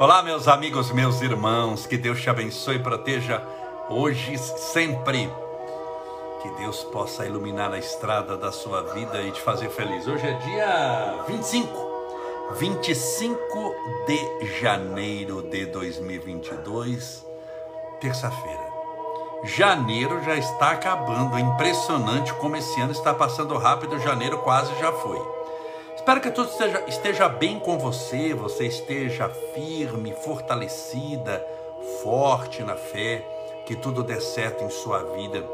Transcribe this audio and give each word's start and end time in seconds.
Olá, 0.00 0.22
meus 0.22 0.48
amigos, 0.48 0.90
meus 0.92 1.20
irmãos, 1.20 1.86
que 1.86 1.98
Deus 1.98 2.22
te 2.22 2.30
abençoe 2.30 2.76
e 2.76 2.78
proteja 2.78 3.42
hoje 3.90 4.32
e 4.32 4.38
sempre. 4.38 5.30
Que 6.40 6.48
Deus 6.52 6.82
possa 6.84 7.26
iluminar 7.26 7.70
a 7.70 7.78
estrada 7.78 8.34
da 8.34 8.50
sua 8.50 8.80
vida 8.94 9.20
e 9.20 9.30
te 9.30 9.42
fazer 9.42 9.68
feliz. 9.68 10.08
Hoje 10.08 10.26
é 10.26 10.32
dia 10.38 11.24
25, 11.28 11.68
25 12.52 13.74
de 14.06 14.58
janeiro 14.58 15.42
de 15.42 15.66
2022, 15.66 17.26
terça-feira. 18.00 18.70
Janeiro 19.44 20.24
já 20.24 20.34
está 20.34 20.70
acabando, 20.70 21.38
impressionante 21.38 22.32
como 22.32 22.56
esse 22.56 22.80
ano 22.80 22.92
está 22.92 23.12
passando 23.12 23.54
rápido, 23.58 23.98
janeiro 23.98 24.38
quase 24.38 24.74
já 24.80 24.92
foi. 24.92 25.39
Espero 26.00 26.18
que 26.22 26.30
tudo 26.30 26.48
esteja, 26.48 26.82
esteja 26.88 27.28
bem 27.28 27.60
com 27.60 27.78
você, 27.78 28.32
você 28.32 28.66
esteja 28.66 29.28
firme, 29.28 30.14
fortalecida, 30.14 31.46
forte 32.02 32.62
na 32.62 32.74
fé, 32.74 33.22
que 33.66 33.76
tudo 33.76 34.02
dê 34.02 34.18
certo 34.18 34.64
em 34.64 34.70
sua 34.70 35.02
vida 35.14 35.44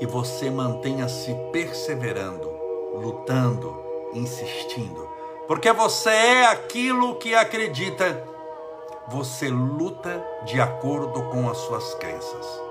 e 0.00 0.06
você 0.06 0.48
mantenha-se 0.48 1.34
perseverando, 1.52 2.50
lutando, 2.94 3.78
insistindo, 4.14 5.06
porque 5.46 5.74
você 5.74 6.08
é 6.08 6.46
aquilo 6.46 7.16
que 7.16 7.34
acredita. 7.34 8.26
Você 9.08 9.48
luta 9.48 10.24
de 10.44 10.58
acordo 10.58 11.22
com 11.30 11.50
as 11.50 11.58
suas 11.58 11.94
crenças. 11.96 12.67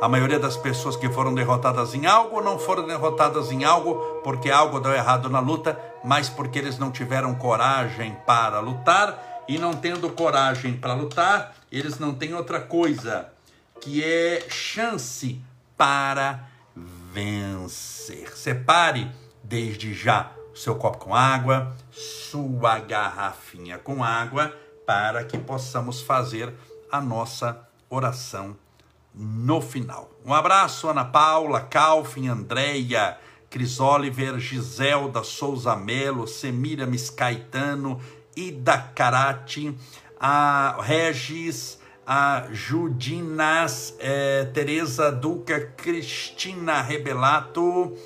A 0.00 0.08
maioria 0.08 0.38
das 0.38 0.56
pessoas 0.56 0.96
que 0.96 1.10
foram 1.10 1.34
derrotadas 1.34 1.94
em 1.94 2.06
algo 2.06 2.40
não 2.40 2.58
foram 2.58 2.86
derrotadas 2.86 3.52
em 3.52 3.64
algo 3.64 4.20
porque 4.24 4.50
algo 4.50 4.80
deu 4.80 4.94
errado 4.94 5.28
na 5.28 5.40
luta, 5.40 5.78
mas 6.02 6.26
porque 6.26 6.58
eles 6.58 6.78
não 6.78 6.90
tiveram 6.90 7.34
coragem 7.34 8.16
para 8.26 8.60
lutar 8.60 9.44
e 9.46 9.58
não 9.58 9.74
tendo 9.74 10.08
coragem 10.08 10.74
para 10.74 10.94
lutar, 10.94 11.54
eles 11.70 11.98
não 11.98 12.14
têm 12.14 12.32
outra 12.32 12.60
coisa 12.60 13.28
que 13.78 14.02
é 14.02 14.46
chance 14.48 15.38
para 15.76 16.48
vencer. 16.74 18.34
Separe 18.34 19.10
desde 19.44 19.92
já 19.92 20.32
o 20.54 20.56
seu 20.56 20.76
copo 20.76 20.96
com 20.96 21.14
água, 21.14 21.76
sua 21.90 22.78
garrafinha 22.78 23.76
com 23.76 24.02
água, 24.02 24.54
para 24.86 25.24
que 25.24 25.36
possamos 25.36 26.00
fazer 26.00 26.54
a 26.90 27.02
nossa 27.02 27.68
oração 27.90 28.56
no 29.14 29.60
final. 29.60 30.10
Um 30.24 30.32
abraço, 30.32 30.88
Ana 30.88 31.04
Paula, 31.04 31.60
Calfin, 31.60 32.28
Andréia, 32.28 33.18
Cris 33.48 33.80
Oliver, 33.80 34.38
Giselda 34.38 35.24
Souza 35.24 35.74
Melo, 35.74 36.26
Semiramis 36.26 37.10
Caetano, 37.10 38.00
Ida 38.36 38.78
Carati, 38.94 39.76
a 40.20 40.76
Regis, 40.80 41.78
a 42.06 42.48
Judinas, 42.52 43.94
é, 43.98 44.44
Tereza 44.46 45.10
Duca, 45.10 45.60
Cristina 45.76 46.80
Rebelato, 46.80 47.96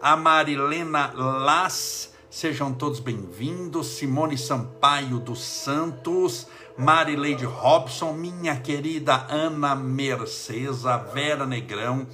a 0.00 0.16
Marilena 0.16 1.12
Las, 1.14 2.12
sejam 2.30 2.72
todos 2.72 3.00
bem-vindos, 3.00 3.86
Simone 3.98 4.36
Sampaio 4.38 5.18
dos 5.18 5.42
Santos, 5.42 6.46
Marileide 6.76 7.44
Robson, 7.44 8.12
minha 8.12 8.56
querida 8.56 9.28
Ana 9.30 9.76
Mercedes, 9.76 10.84
a 10.84 10.96
Vera 10.96 11.46
Negrão. 11.46 12.04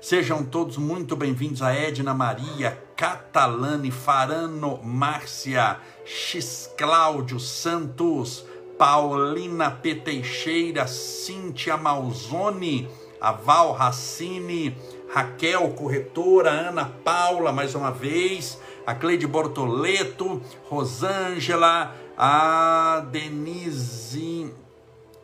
Sejam 0.00 0.42
todos 0.42 0.76
muito 0.76 1.14
bem-vindos 1.14 1.62
a 1.62 1.72
Edna 1.72 2.12
Maria, 2.12 2.82
Catalane, 2.96 3.92
Farano, 3.92 4.80
Márcia, 4.82 5.78
X 6.04 6.68
Cláudio 6.76 7.38
Santos, 7.38 8.44
Paulina 8.76 9.70
P. 9.70 9.94
Teixeira, 9.94 10.88
Cíntia 10.88 11.76
Malzone, 11.76 12.88
a 13.20 13.30
Val 13.30 13.72
Racine, 13.72 14.76
Raquel 15.12 15.70
Corretora, 15.70 16.50
Ana 16.50 16.86
Paula, 17.04 17.52
mais 17.52 17.76
uma 17.76 17.92
vez, 17.92 18.58
a 18.84 18.92
Cleide 18.92 19.26
Bortoleto, 19.28 20.42
Rosângela, 20.64 21.94
a 22.22 23.00
Denise, 23.10 24.52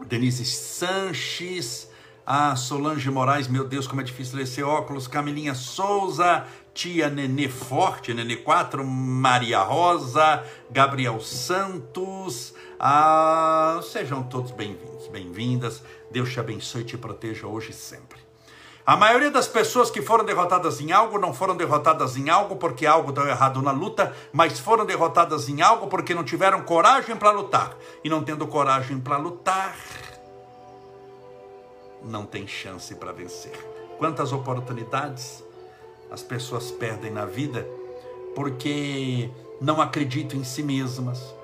Denise 0.07 0.47
Sanches, 0.47 1.91
a 2.25 2.57
Solange 2.57 3.11
Moraes, 3.11 3.49
meu 3.49 3.69
Deus, 3.69 3.87
como 3.87 4.01
é 4.01 4.05
difícil 4.05 4.39
ler 4.39 4.45
esse 4.45 4.63
óculos, 4.63 5.07
Camilinha 5.07 5.55
Souza, 5.55 6.47
tia 6.73 7.11
Nenê 7.11 7.51
Forte, 7.51 8.15
Nenê 8.15 8.37
4, 8.37 8.83
Maria 8.83 9.63
Rosa, 9.63 10.43
Gabriel 10.71 11.21
Santos, 11.21 12.55
a... 12.81 13.79
sejam 13.83 14.23
todos 14.23 14.53
bem-vindos, 14.53 15.07
bem-vindas, 15.09 15.83
Deus 16.11 16.33
te 16.33 16.41
abençoe 16.41 16.81
e 16.81 16.85
te 16.87 16.97
proteja 16.97 17.47
hoje 17.47 17.73
e 17.73 17.75
sempre. 17.75 18.26
A 18.87 18.97
maioria 18.97 19.33
das 19.33 19.49
pessoas 19.49 19.91
que 19.91 20.01
foram 20.01 20.25
derrotadas 20.25 20.81
em 20.81 20.93
algo 20.93 21.19
não 21.19 21.35
foram 21.35 21.57
derrotadas 21.57 22.17
em 22.17 22.31
algo 22.31 22.55
porque 22.55 22.87
algo 22.87 23.11
deu 23.11 23.27
errado 23.27 23.61
na 23.61 23.73
luta, 23.73 24.15
mas 24.33 24.61
foram 24.61 24.87
derrotadas 24.87 25.49
em 25.49 25.61
algo 25.61 25.89
porque 25.89 26.15
não 26.15 26.23
tiveram 26.23 26.63
coragem 26.63 27.17
para 27.17 27.33
lutar. 27.33 27.77
E 28.05 28.09
não 28.09 28.23
tendo 28.23 28.47
coragem 28.47 29.01
para 29.01 29.17
lutar, 29.17 29.77
não 32.05 32.25
tem 32.25 32.47
chance 32.47 32.95
para 32.95 33.11
vencer. 33.11 33.59
Quantas 33.99 34.33
oportunidades 34.33 35.43
as 36.09 36.23
pessoas 36.23 36.71
perdem 36.71 37.11
na 37.11 37.25
vida 37.27 37.67
porque 38.37 39.29
não 39.61 39.81
acreditam 39.81 40.39
em 40.39 40.45
si 40.45 40.63
mesmas. 40.63 41.35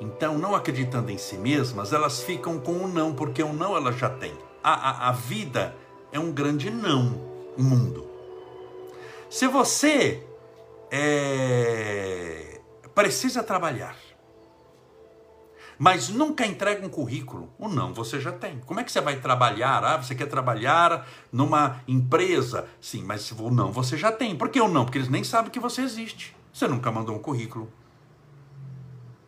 Então, 0.00 0.38
não 0.38 0.54
acreditando 0.54 1.10
em 1.10 1.18
si 1.18 1.36
mesmas, 1.36 1.92
elas 1.92 2.22
ficam 2.22 2.58
com 2.58 2.78
o 2.78 2.88
não, 2.88 3.14
porque 3.14 3.42
o 3.42 3.52
não 3.52 3.76
elas 3.76 3.98
já 3.98 4.08
têm. 4.08 4.32
A, 4.64 4.72
a, 4.72 5.08
a 5.10 5.12
vida 5.12 5.81
é 6.12 6.20
um 6.20 6.30
grande 6.30 6.70
não 6.70 7.18
mundo. 7.56 8.06
Se 9.30 9.48
você 9.48 10.24
é, 10.90 12.60
precisa 12.94 13.42
trabalhar, 13.42 13.96
mas 15.78 16.10
nunca 16.10 16.46
entrega 16.46 16.86
um 16.86 16.90
currículo, 16.90 17.50
o 17.58 17.66
não 17.66 17.94
você 17.94 18.20
já 18.20 18.30
tem. 18.30 18.60
Como 18.60 18.78
é 18.78 18.84
que 18.84 18.92
você 18.92 19.00
vai 19.00 19.16
trabalhar? 19.16 19.82
Ah, 19.82 19.96
você 19.96 20.14
quer 20.14 20.26
trabalhar 20.26 21.08
numa 21.32 21.80
empresa? 21.88 22.68
Sim, 22.80 23.02
mas 23.04 23.32
o 23.32 23.50
não 23.50 23.72
você 23.72 23.96
já 23.96 24.12
tem. 24.12 24.36
Por 24.36 24.50
que 24.50 24.60
o 24.60 24.68
não? 24.68 24.84
Porque 24.84 24.98
eles 24.98 25.08
nem 25.08 25.24
sabem 25.24 25.50
que 25.50 25.58
você 25.58 25.80
existe. 25.80 26.36
Você 26.52 26.68
nunca 26.68 26.92
mandou 26.92 27.16
um 27.16 27.18
currículo, 27.18 27.72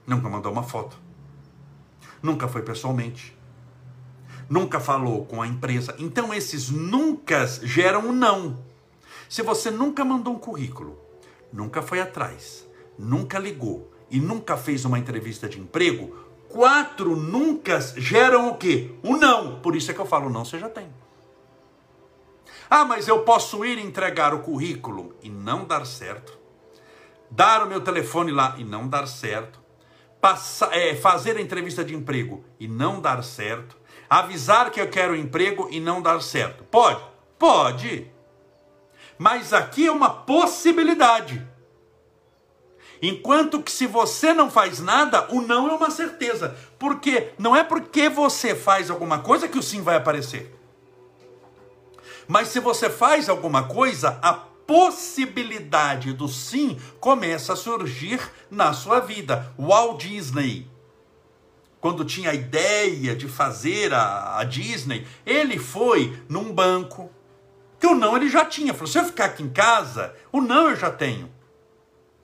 nunca 0.07 0.29
mandou 0.29 0.53
uma 0.53 0.63
foto, 0.63 0.97
nunca 2.23 2.47
foi 2.47 2.61
pessoalmente 2.61 3.34
nunca 4.49 4.81
falou 4.81 5.25
com 5.27 5.41
a 5.41 5.47
empresa. 5.47 5.95
Então 5.99 6.33
esses 6.33 6.71
nunca 6.71 7.47
geram 7.47 8.09
um 8.09 8.13
não. 8.13 8.59
Se 9.29 9.43
você 9.43 9.71
nunca 9.71 10.05
mandou 10.05 10.35
um 10.35 10.39
currículo, 10.39 10.99
nunca 11.53 11.83
foi 11.83 12.01
atrás, 12.01 12.67
nunca 12.99 13.39
ligou 13.39 13.91
e 14.11 14.21
nunca 14.21 14.57
fez 14.57 14.85
uma 14.85 14.99
entrevista 14.99 15.49
de 15.49 15.59
emprego, 15.59 16.17
quatro 16.49 17.17
nunca 17.17 17.81
geram 17.97 18.49
o 18.49 18.57
quê? 18.57 18.95
Um 19.03 19.17
não. 19.17 19.61
Por 19.61 19.75
isso 19.75 19.91
é 19.91 19.95
que 19.95 20.01
eu 20.01 20.07
falo 20.07 20.31
não, 20.31 20.45
você 20.45 20.59
já 20.59 20.69
tem. 20.69 20.89
Ah, 22.71 22.85
mas 22.85 23.09
eu 23.09 23.23
posso 23.23 23.65
ir 23.65 23.79
entregar 23.79 24.33
o 24.35 24.41
currículo 24.41 25.15
e 25.23 25.29
não 25.29 25.65
dar 25.65 25.85
certo. 25.85 26.39
Dar 27.31 27.65
o 27.65 27.69
meu 27.69 27.81
telefone 27.81 28.31
lá 28.31 28.55
e 28.59 28.65
não 28.65 28.89
dar 28.89 29.07
certo. 29.07 29.63
É, 30.71 30.95
fazer 30.95 31.37
a 31.37 31.41
entrevista 31.41 31.85
de 31.85 31.95
emprego 31.95 32.43
e 32.59 32.67
não 32.67 33.01
dar 33.01 33.23
certo 33.23 33.77
avisar 34.09 34.71
que 34.71 34.81
eu 34.81 34.89
quero 34.89 35.17
emprego 35.17 35.69
e 35.71 35.81
não 35.81 36.01
dar 36.01 36.21
certo. 36.21 36.65
Pode? 36.65 37.03
Pode. 37.39 38.11
Mas 39.19 39.53
aqui 39.53 39.87
é 39.87 39.93
uma 39.93 40.11
possibilidade. 40.11 41.47
Enquanto 43.03 43.63
que 43.63 43.71
se 43.71 43.87
você 43.87 44.33
não 44.33 44.51
faz 44.51 44.81
nada, 44.81 45.27
o 45.31 45.41
não 45.41 45.69
é 45.69 45.75
uma 45.75 45.91
certeza. 45.91 46.57
Porque 46.79 47.33
não 47.39 47.55
é 47.55 47.63
porque 47.63 48.09
você 48.09 48.55
faz 48.55 48.91
alguma 48.91 49.19
coisa 49.19 49.49
que 49.49 49.59
o 49.59 49.63
sim 49.63 49.83
vai 49.83 49.97
aparecer. 49.97 50.55
Mas 52.27 52.49
se 52.49 52.61
você 52.61 52.89
faz 52.89 53.29
alguma 53.29 53.69
coisa, 53.69 54.19
a 54.23 54.33
possibilidade 54.33 56.13
do 56.13 56.27
sim 56.29 56.81
começa 56.99 57.53
a 57.53 57.57
surgir 57.57 58.21
na 58.51 58.73
sua 58.73 59.01
vida. 59.01 59.53
Walt 59.59 60.01
Disney 60.01 60.74
quando 61.85 62.03
tinha 62.03 62.31
a 62.31 62.35
ideia 62.35 63.15
de 63.15 63.29
fazer 63.29 63.93
a, 63.93 64.39
a 64.39 64.45
Disney, 64.45 65.07
ele 65.27 65.59
foi 65.59 66.19
num 66.31 66.51
banco, 66.51 67.11
que 67.79 67.87
o 67.87 67.95
não 67.95 68.17
ele 68.17 68.31
já 68.31 68.43
tinha. 68.43 68.73
Falou: 68.73 68.87
se 68.87 68.99
eu 68.99 69.05
ficar 69.05 69.27
aqui 69.27 69.43
em 69.43 69.51
casa, 69.51 70.15
o 70.33 70.41
não 70.41 70.71
eu 70.71 70.77
já 70.77 70.91
tenho. 70.91 71.31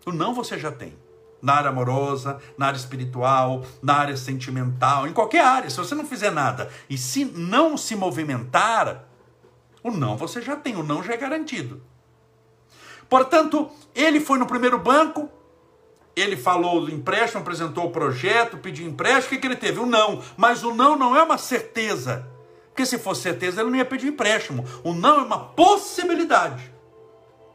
O 0.07 0.13
não 0.13 0.33
você 0.33 0.59
já 0.59 0.73
tem. 0.73 0.97
Na 1.43 1.57
área 1.57 1.69
amorosa, 1.69 2.41
na 2.57 2.69
área 2.69 2.79
espiritual, 2.79 3.63
na 3.83 3.97
área 3.97 4.17
sentimental, 4.17 5.07
em 5.07 5.13
qualquer 5.13 5.45
área. 5.45 5.69
Se 5.69 5.77
você 5.77 5.95
não 5.95 6.07
fizer 6.07 6.31
nada 6.31 6.71
e 6.89 6.97
se 6.97 7.27
não 7.27 7.77
se 7.77 7.95
movimentar, 7.95 9.05
o 9.83 9.91
não 9.91 10.17
você 10.17 10.41
já 10.41 10.57
tem, 10.57 10.75
o 10.75 10.83
não 10.83 11.03
já 11.03 11.13
é 11.13 11.19
garantido. 11.19 11.83
Portanto, 13.11 13.71
ele 13.95 14.21
foi 14.21 14.39
no 14.39 14.47
primeiro 14.47 14.79
banco, 14.79 15.29
ele 16.17 16.37
falou 16.37 16.85
do 16.85 16.93
empréstimo, 16.93 17.41
apresentou 17.41 17.87
o 17.87 17.91
projeto, 17.91 18.59
pediu 18.59 18.87
empréstimo, 18.87 19.27
o 19.27 19.31
que, 19.31 19.39
que 19.39 19.47
ele 19.47 19.57
teve? 19.57 19.79
O 19.79 19.87
não. 19.87 20.23
Mas 20.37 20.63
o 20.63 20.75
não 20.75 20.97
não 20.97 21.17
é 21.17 21.23
uma 21.23 21.39
certeza. 21.39 22.27
Porque 22.69 22.85
se 22.85 22.99
fosse 22.99 23.23
certeza, 23.23 23.61
ele 23.61 23.71
não 23.71 23.79
ia 23.79 23.85
pedir 23.85 24.09
empréstimo. 24.09 24.65
O 24.83 24.93
não 24.93 25.21
é 25.21 25.23
uma 25.23 25.39
possibilidade. 25.39 26.73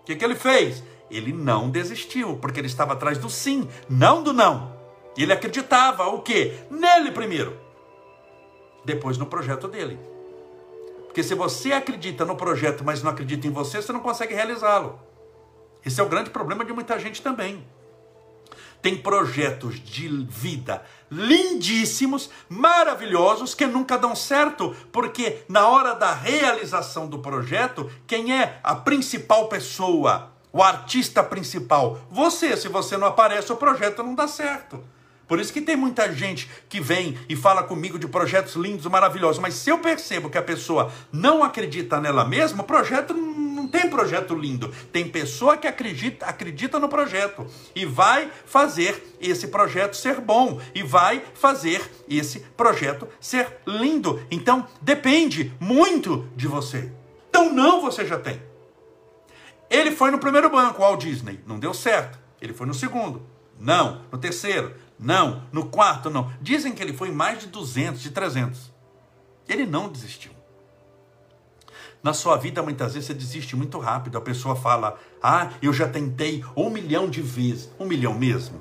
O 0.02 0.06
que, 0.06 0.16
que 0.16 0.24
ele 0.24 0.36
fez? 0.36 0.84
Ele 1.10 1.34
não 1.34 1.70
desistiu, 1.70 2.38
porque 2.38 2.60
ele 2.60 2.68
estava 2.68 2.94
atrás 2.94 3.18
do 3.18 3.30
sim, 3.30 3.68
não 3.90 4.24
do 4.24 4.34
não. 4.34 4.74
Ele 5.18 5.34
acreditava 5.34 6.08
o 6.08 6.22
quê? 6.22 6.56
Nele 6.70 7.12
primeiro. 7.12 7.58
Depois 8.84 9.18
no 9.18 9.26
projeto 9.26 9.68
dele. 9.68 10.00
Porque 11.06 11.24
se 11.24 11.34
você 11.34 11.72
acredita 11.72 12.26
no 12.26 12.36
projeto, 12.36 12.84
mas 12.84 13.02
não 13.02 13.12
acredita 13.12 13.48
em 13.48 13.52
você, 13.52 13.82
você 13.82 13.94
não 13.94 14.02
consegue 14.02 14.34
realizá-lo. 14.34 15.00
Esse 15.86 16.02
é 16.02 16.04
o 16.04 16.10
grande 16.10 16.30
problema 16.30 16.66
de 16.66 16.74
muita 16.74 17.00
gente 17.00 17.22
também 17.22 17.66
tem 18.86 18.96
projetos 18.96 19.84
de 19.84 20.08
vida 20.30 20.84
lindíssimos, 21.10 22.30
maravilhosos, 22.48 23.56
que 23.56 23.66
nunca 23.66 23.98
dão 23.98 24.16
certo, 24.16 24.76
porque 24.92 25.40
na 25.50 25.68
hora 25.68 25.96
da 25.96 26.14
realização 26.14 27.08
do 27.08 27.18
projeto, 27.18 27.90
quem 28.06 28.40
é 28.40 28.60
a 28.64 28.76
principal 28.76 29.48
pessoa, 29.48 30.32
o 30.54 30.62
artista 30.62 31.24
principal? 31.24 31.98
Você. 32.12 32.56
Se 32.56 32.68
você 32.68 32.96
não 32.96 33.08
aparece, 33.08 33.52
o 33.52 33.58
projeto 33.58 34.04
não 34.04 34.14
dá 34.14 34.28
certo. 34.28 34.84
Por 35.28 35.40
isso 35.40 35.52
que 35.52 35.62
tem 35.62 35.76
muita 35.76 36.12
gente 36.14 36.50
que 36.70 36.80
vem 36.80 37.18
e 37.28 37.36
fala 37.36 37.64
comigo 37.64 37.98
de 37.98 38.08
projetos 38.08 38.56
lindos, 38.56 38.86
maravilhosos, 38.86 39.42
mas 39.42 39.56
se 39.56 39.70
eu 39.70 39.80
percebo 39.80 40.30
que 40.30 40.38
a 40.38 40.42
pessoa 40.42 40.92
não 41.12 41.44
acredita 41.44 42.00
nela 42.00 42.26
mesma, 42.26 42.62
o 42.62 42.66
projeto 42.66 43.14
não 43.14 43.68
tem 43.68 43.90
projeto 43.90 44.36
lindo. 44.36 44.72
Tem 44.92 45.08
pessoa 45.08 45.58
que 45.58 45.68
acredita, 45.68 46.26
acredita 46.26 46.80
no 46.80 46.88
projeto 46.88 47.48
e 47.76 47.86
vai 47.86 48.30
fazer 48.46 49.16
esse 49.20 49.48
projeto 49.48 49.96
ser 49.96 50.22
bom 50.22 50.62
e 50.74 50.84
vai 50.84 51.24
fazer 51.34 51.90
esse 52.08 52.40
projeto 52.56 53.08
ser 53.20 53.58
lindo. 53.66 54.24
Então, 54.30 54.68
depende 54.82 55.52
muito 55.60 56.30
de 56.36 56.48
você. 56.48 56.92
Então, 57.30 57.52
não 57.52 57.82
você 57.82 58.06
já 58.06 58.20
tem. 58.20 58.42
Ele 59.70 59.92
foi 59.92 60.12
no 60.12 60.20
primeiro 60.20 60.50
banco, 60.50 60.82
Walt 60.82 61.02
Disney, 61.02 61.40
não 61.46 61.60
deu 61.60 61.74
certo. 61.74 62.20
Ele 62.40 62.54
foi 62.54 62.68
no 62.68 62.74
segundo, 62.74 63.26
não. 63.60 64.02
No 64.12 64.18
terceiro, 64.18 64.74
não. 65.00 65.44
No 65.52 65.66
quarto, 65.66 66.10
não. 66.10 66.32
Dizem 66.42 66.74
que 66.74 66.82
ele 66.82 66.94
foi 66.94 67.12
mais 67.12 67.40
de 67.40 67.48
200, 67.48 68.02
de 68.02 68.12
300. 68.12 68.72
Ele 69.48 69.66
não 69.66 69.90
desistiu. 69.90 70.32
Na 72.02 72.14
sua 72.14 72.38
vida, 72.38 72.62
muitas 72.62 72.94
vezes, 72.94 73.08
você 73.08 73.14
desiste 73.14 73.56
muito 73.56 73.80
rápido. 73.80 74.18
A 74.18 74.22
pessoa 74.22 74.56
fala: 74.56 75.00
Ah, 75.22 75.50
eu 75.62 75.74
já 75.74 75.88
tentei 75.88 76.44
um 76.56 76.70
milhão 76.70 77.10
de 77.10 77.22
vezes. 77.22 77.70
Um 77.80 77.86
milhão 77.86 78.14
mesmo? 78.14 78.60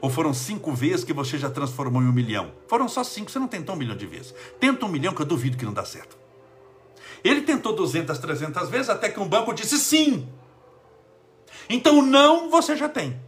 Ou 0.00 0.10
foram 0.10 0.32
cinco 0.32 0.72
vezes 0.72 1.04
que 1.04 1.12
você 1.12 1.38
já 1.38 1.50
transformou 1.50 2.02
em 2.02 2.06
um 2.06 2.12
milhão? 2.12 2.52
Foram 2.68 2.88
só 2.88 3.02
cinco, 3.02 3.30
você 3.30 3.38
não 3.38 3.48
tentou 3.48 3.74
um 3.74 3.78
milhão 3.78 3.96
de 3.96 4.06
vezes. 4.06 4.34
Tenta 4.60 4.86
um 4.86 4.88
milhão 4.88 5.14
que 5.14 5.22
eu 5.22 5.26
duvido 5.26 5.56
que 5.56 5.64
não 5.64 5.72
dá 5.72 5.84
certo. 5.84 6.16
Ele 7.24 7.42
tentou 7.42 7.74
200, 7.74 8.16
300 8.18 8.68
vezes 8.68 8.88
até 8.88 9.08
que 9.08 9.18
um 9.18 9.28
banco 9.28 9.52
disse 9.52 9.78
sim. 9.78 10.28
Então, 11.68 12.02
não 12.02 12.50
você 12.50 12.76
já 12.76 12.88
tem. 12.88 13.20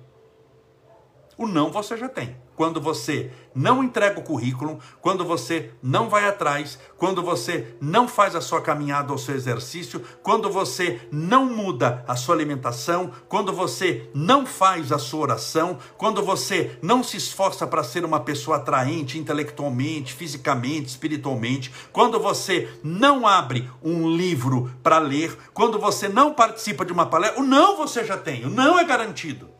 O 1.38 1.46
não 1.46 1.70
você 1.70 1.96
já 1.96 2.08
tem. 2.08 2.36
Quando 2.56 2.80
você 2.80 3.30
não 3.54 3.84
entrega 3.84 4.18
o 4.18 4.24
currículo, 4.24 4.80
quando 5.00 5.24
você 5.24 5.70
não 5.80 6.08
vai 6.08 6.26
atrás, 6.26 6.76
quando 6.96 7.22
você 7.22 7.76
não 7.80 8.08
faz 8.08 8.34
a 8.34 8.40
sua 8.40 8.60
caminhada 8.60 9.12
ou 9.12 9.18
seu 9.18 9.36
exercício, 9.36 10.02
quando 10.20 10.50
você 10.50 11.00
não 11.12 11.46
muda 11.46 12.04
a 12.08 12.16
sua 12.16 12.34
alimentação, 12.34 13.12
quando 13.28 13.52
você 13.52 14.10
não 14.12 14.44
faz 14.44 14.90
a 14.90 14.98
sua 14.98 15.20
oração, 15.20 15.78
quando 15.96 16.20
você 16.24 16.76
não 16.82 17.04
se 17.04 17.16
esforça 17.16 17.64
para 17.64 17.84
ser 17.84 18.04
uma 18.04 18.18
pessoa 18.18 18.56
atraente 18.56 19.16
intelectualmente, 19.16 20.12
fisicamente, 20.12 20.88
espiritualmente, 20.88 21.72
quando 21.92 22.18
você 22.18 22.68
não 22.82 23.24
abre 23.24 23.70
um 23.80 24.10
livro 24.10 24.72
para 24.82 24.98
ler, 24.98 25.38
quando 25.54 25.78
você 25.78 26.08
não 26.08 26.34
participa 26.34 26.84
de 26.84 26.92
uma 26.92 27.06
palestra, 27.06 27.40
o 27.40 27.46
não 27.46 27.76
você 27.76 28.04
já 28.04 28.16
tem, 28.16 28.44
o 28.44 28.50
não 28.50 28.76
é 28.76 28.82
garantido. 28.82 29.57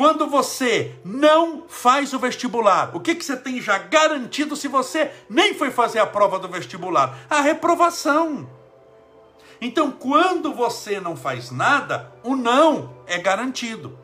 Quando 0.00 0.26
você 0.26 0.94
não 1.04 1.64
faz 1.68 2.14
o 2.14 2.18
vestibular, 2.18 2.96
o 2.96 3.00
que, 3.00 3.14
que 3.14 3.22
você 3.22 3.36
tem 3.36 3.60
já 3.60 3.76
garantido 3.76 4.56
se 4.56 4.66
você 4.66 5.10
nem 5.28 5.52
foi 5.52 5.70
fazer 5.70 5.98
a 5.98 6.06
prova 6.06 6.38
do 6.38 6.48
vestibular? 6.48 7.18
A 7.28 7.42
reprovação. 7.42 8.48
Então, 9.60 9.90
quando 9.90 10.54
você 10.54 10.98
não 10.98 11.14
faz 11.14 11.50
nada, 11.50 12.10
o 12.24 12.34
não 12.34 12.96
é 13.06 13.18
garantido. 13.18 13.98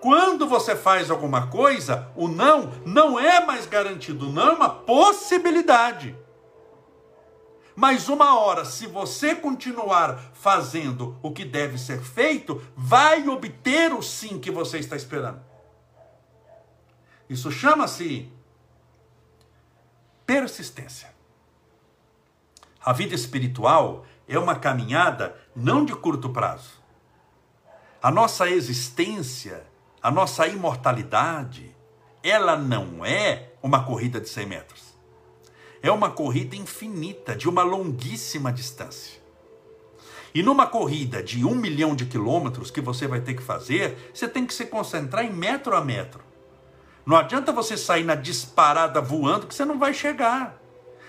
Quando 0.00 0.46
você 0.46 0.74
faz 0.74 1.10
alguma 1.10 1.48
coisa, 1.48 2.08
o 2.16 2.26
não 2.26 2.72
não 2.86 3.20
é 3.20 3.44
mais 3.44 3.66
garantido, 3.66 4.32
não 4.32 4.48
é 4.48 4.52
uma 4.52 4.70
possibilidade. 4.70 6.16
Mas 7.80 8.08
uma 8.08 8.36
hora, 8.36 8.64
se 8.64 8.88
você 8.88 9.36
continuar 9.36 10.18
fazendo 10.34 11.16
o 11.22 11.30
que 11.30 11.44
deve 11.44 11.78
ser 11.78 12.02
feito, 12.02 12.60
vai 12.76 13.28
obter 13.28 13.94
o 13.94 14.02
sim 14.02 14.40
que 14.40 14.50
você 14.50 14.80
está 14.80 14.96
esperando. 14.96 15.40
Isso 17.30 17.52
chama-se 17.52 18.28
persistência. 20.26 21.14
A 22.84 22.92
vida 22.92 23.14
espiritual 23.14 24.04
é 24.26 24.36
uma 24.36 24.56
caminhada 24.56 25.36
não 25.54 25.84
de 25.84 25.94
curto 25.94 26.30
prazo. 26.30 26.82
A 28.02 28.10
nossa 28.10 28.50
existência, 28.50 29.64
a 30.02 30.10
nossa 30.10 30.48
imortalidade, 30.48 31.76
ela 32.24 32.56
não 32.56 33.06
é 33.06 33.52
uma 33.62 33.84
corrida 33.84 34.20
de 34.20 34.28
100 34.28 34.46
metros 34.46 34.87
é 35.82 35.90
uma 35.90 36.10
corrida 36.10 36.56
infinita, 36.56 37.34
de 37.34 37.48
uma 37.48 37.62
longuíssima 37.62 38.52
distância. 38.52 39.18
E 40.34 40.42
numa 40.42 40.66
corrida 40.66 41.22
de 41.22 41.44
um 41.44 41.54
milhão 41.54 41.94
de 41.94 42.04
quilômetros 42.04 42.70
que 42.70 42.80
você 42.80 43.06
vai 43.06 43.20
ter 43.20 43.34
que 43.34 43.42
fazer, 43.42 44.10
você 44.12 44.28
tem 44.28 44.46
que 44.46 44.54
se 44.54 44.66
concentrar 44.66 45.24
em 45.24 45.32
metro 45.32 45.74
a 45.74 45.84
metro. 45.84 46.22
Não 47.06 47.16
adianta 47.16 47.52
você 47.52 47.76
sair 47.76 48.04
na 48.04 48.14
disparada 48.14 49.00
voando 49.00 49.46
que 49.46 49.54
você 49.54 49.64
não 49.64 49.78
vai 49.78 49.94
chegar. 49.94 50.60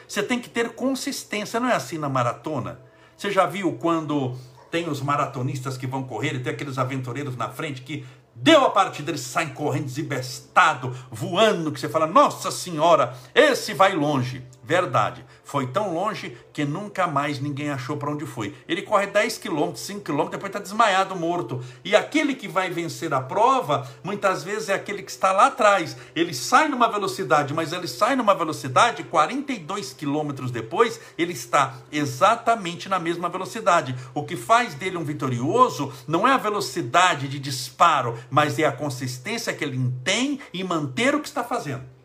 Você 0.08 0.24
tem 0.24 0.40
que 0.40 0.50
ter 0.50 0.70
consistência, 0.70 1.60
não 1.60 1.70
é 1.70 1.76
assim 1.76 1.98
na 1.98 2.10
maratona? 2.10 2.80
Você 3.18 3.30
já 3.30 3.46
viu 3.46 3.74
quando 3.74 4.36
tem 4.72 4.88
os 4.88 5.02
maratonistas 5.02 5.78
que 5.78 5.86
vão 5.86 6.04
correr 6.04 6.36
e 6.36 6.40
tem 6.40 6.54
aqueles 6.54 6.78
aventureiros 6.78 7.36
na 7.36 7.50
frente 7.50 7.82
que 7.82 8.06
deu 8.34 8.64
a 8.64 8.70
partida, 8.70 9.12
eles 9.12 9.22
saem 9.22 9.50
correndo 9.50 9.86
desembestado, 9.86 10.96
voando, 11.12 11.72
que 11.72 11.80
você 11.80 11.90
fala, 11.90 12.08
nossa 12.08 12.50
senhora, 12.50 13.14
esse 13.36 13.74
vai 13.74 13.94
longe. 13.94 14.42
Verdade. 14.70 15.26
Foi 15.44 15.66
tão 15.66 15.96
longe 15.96 16.38
que 16.54 16.64
nunca 16.64 17.08
mais 17.08 17.40
ninguém 17.40 17.72
achou 17.72 17.98
para 17.98 18.12
onde 18.12 18.24
foi. 18.24 18.56
Ele 18.68 18.84
corre 18.84 19.08
10 19.08 19.40
quilômetros, 19.40 19.84
5 19.84 20.02
quilômetros, 20.02 20.34
depois 20.34 20.52
está 20.52 20.60
desmaiado, 20.60 21.16
morto. 21.16 21.60
E 21.84 21.96
aquele 21.96 22.36
que 22.36 22.48
vai 22.48 22.70
vencer 22.70 23.12
a 23.12 23.20
prova, 23.20 23.90
muitas 24.04 24.44
vezes 24.44 24.70
é 24.70 24.76
aquele 24.76 25.02
que 25.02 25.10
está 25.10 25.32
lá 25.32 25.48
atrás. 25.48 25.98
Ele 26.16 26.36
sai 26.36 26.68
numa 26.68 26.88
velocidade, 26.88 27.52
mas 27.52 27.74
ele 27.74 27.88
sai 27.88 28.16
numa 28.16 28.36
velocidade, 28.36 29.04
42 29.06 29.92
quilômetros 29.92 30.52
depois, 30.52 31.02
ele 31.18 31.34
está 31.34 31.74
exatamente 31.92 32.88
na 32.88 33.00
mesma 33.00 33.28
velocidade. 33.28 33.96
O 34.14 34.24
que 34.24 34.38
faz 34.38 34.76
dele 34.76 34.98
um 34.98 35.04
vitorioso 35.04 35.92
não 36.08 36.28
é 36.28 36.34
a 36.34 36.38
velocidade 36.38 37.28
de 37.28 37.40
disparo, 37.40 38.20
mas 38.30 38.60
é 38.60 38.66
a 38.66 38.72
consistência 38.72 39.52
que 39.52 39.64
ele 39.64 39.92
tem 40.04 40.40
em 40.54 40.64
manter 40.64 41.16
o 41.16 41.22
que 41.22 41.28
está 41.28 41.44
fazendo. 41.44 41.98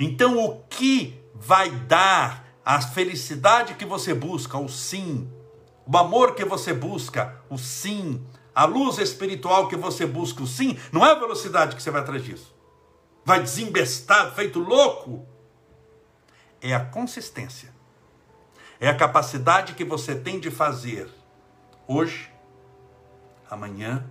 Então, 0.00 0.42
o 0.42 0.62
que 0.62 1.22
vai 1.34 1.70
dar 1.70 2.46
a 2.64 2.80
felicidade 2.80 3.74
que 3.74 3.84
você 3.84 4.14
busca, 4.14 4.56
o 4.56 4.66
sim, 4.66 5.30
o 5.86 5.96
amor 5.98 6.34
que 6.34 6.44
você 6.44 6.72
busca, 6.72 7.38
o 7.50 7.58
sim, 7.58 8.26
a 8.54 8.64
luz 8.64 8.96
espiritual 8.96 9.68
que 9.68 9.76
você 9.76 10.06
busca, 10.06 10.42
o 10.42 10.46
sim, 10.46 10.78
não 10.90 11.04
é 11.04 11.10
a 11.10 11.18
velocidade 11.18 11.76
que 11.76 11.82
você 11.82 11.90
vai 11.90 12.00
atrás 12.00 12.24
disso. 12.24 12.56
Vai 13.24 13.42
desembestar, 13.42 14.34
feito 14.34 14.58
louco. 14.58 15.26
É 16.62 16.74
a 16.74 16.80
consistência. 16.80 17.74
É 18.80 18.88
a 18.88 18.96
capacidade 18.96 19.74
que 19.74 19.84
você 19.84 20.14
tem 20.14 20.40
de 20.40 20.50
fazer 20.50 21.10
hoje, 21.86 22.32
amanhã, 23.50 24.08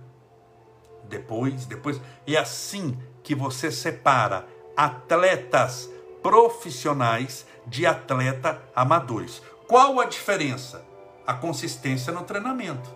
depois, 1.08 1.66
depois. 1.66 2.00
É 2.26 2.36
assim 2.36 2.96
que 3.24 3.34
você 3.34 3.72
separa 3.72 4.46
atletas 4.84 5.90
profissionais 6.22 7.46
de 7.66 7.84
atleta 7.84 8.62
amadores. 8.74 9.42
Qual 9.68 10.00
a 10.00 10.06
diferença? 10.06 10.82
A 11.26 11.34
consistência 11.34 12.10
no 12.12 12.22
treinamento. 12.24 12.88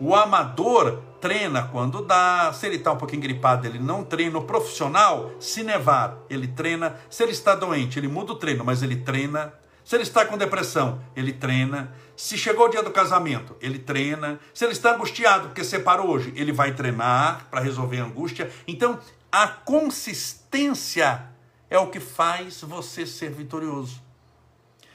O 0.00 0.14
amador 0.14 1.02
treina 1.20 1.68
quando 1.72 2.04
dá, 2.04 2.52
se 2.52 2.64
ele 2.64 2.76
está 2.76 2.92
um 2.92 2.96
pouquinho 2.96 3.22
gripado, 3.22 3.66
ele 3.66 3.80
não 3.80 4.04
treina. 4.04 4.38
O 4.38 4.44
profissional, 4.44 5.32
se 5.40 5.64
nevar, 5.64 6.16
ele 6.30 6.46
treina. 6.46 6.96
Se 7.10 7.24
ele 7.24 7.32
está 7.32 7.56
doente, 7.56 7.98
ele 7.98 8.06
muda 8.06 8.32
o 8.32 8.36
treino, 8.36 8.64
mas 8.64 8.80
ele 8.80 8.96
treina. 8.96 9.52
Se 9.84 9.96
ele 9.96 10.04
está 10.04 10.24
com 10.24 10.38
depressão, 10.38 11.00
ele 11.16 11.32
treina. 11.32 11.92
Se 12.16 12.38
chegou 12.38 12.66
o 12.66 12.68
dia 12.68 12.82
do 12.84 12.92
casamento, 12.92 13.56
ele 13.60 13.80
treina. 13.80 14.38
Se 14.54 14.64
ele 14.64 14.72
está 14.72 14.94
angustiado 14.94 15.48
porque 15.48 15.64
separou 15.64 16.08
hoje, 16.08 16.32
ele 16.36 16.52
vai 16.52 16.72
treinar 16.72 17.46
para 17.50 17.60
resolver 17.60 17.98
a 17.98 18.04
angústia. 18.04 18.48
Então, 18.66 19.00
a 19.30 19.46
consistência 19.46 21.28
é 21.68 21.78
o 21.78 21.90
que 21.90 22.00
faz 22.00 22.62
você 22.62 23.06
ser 23.06 23.30
vitorioso. 23.30 24.00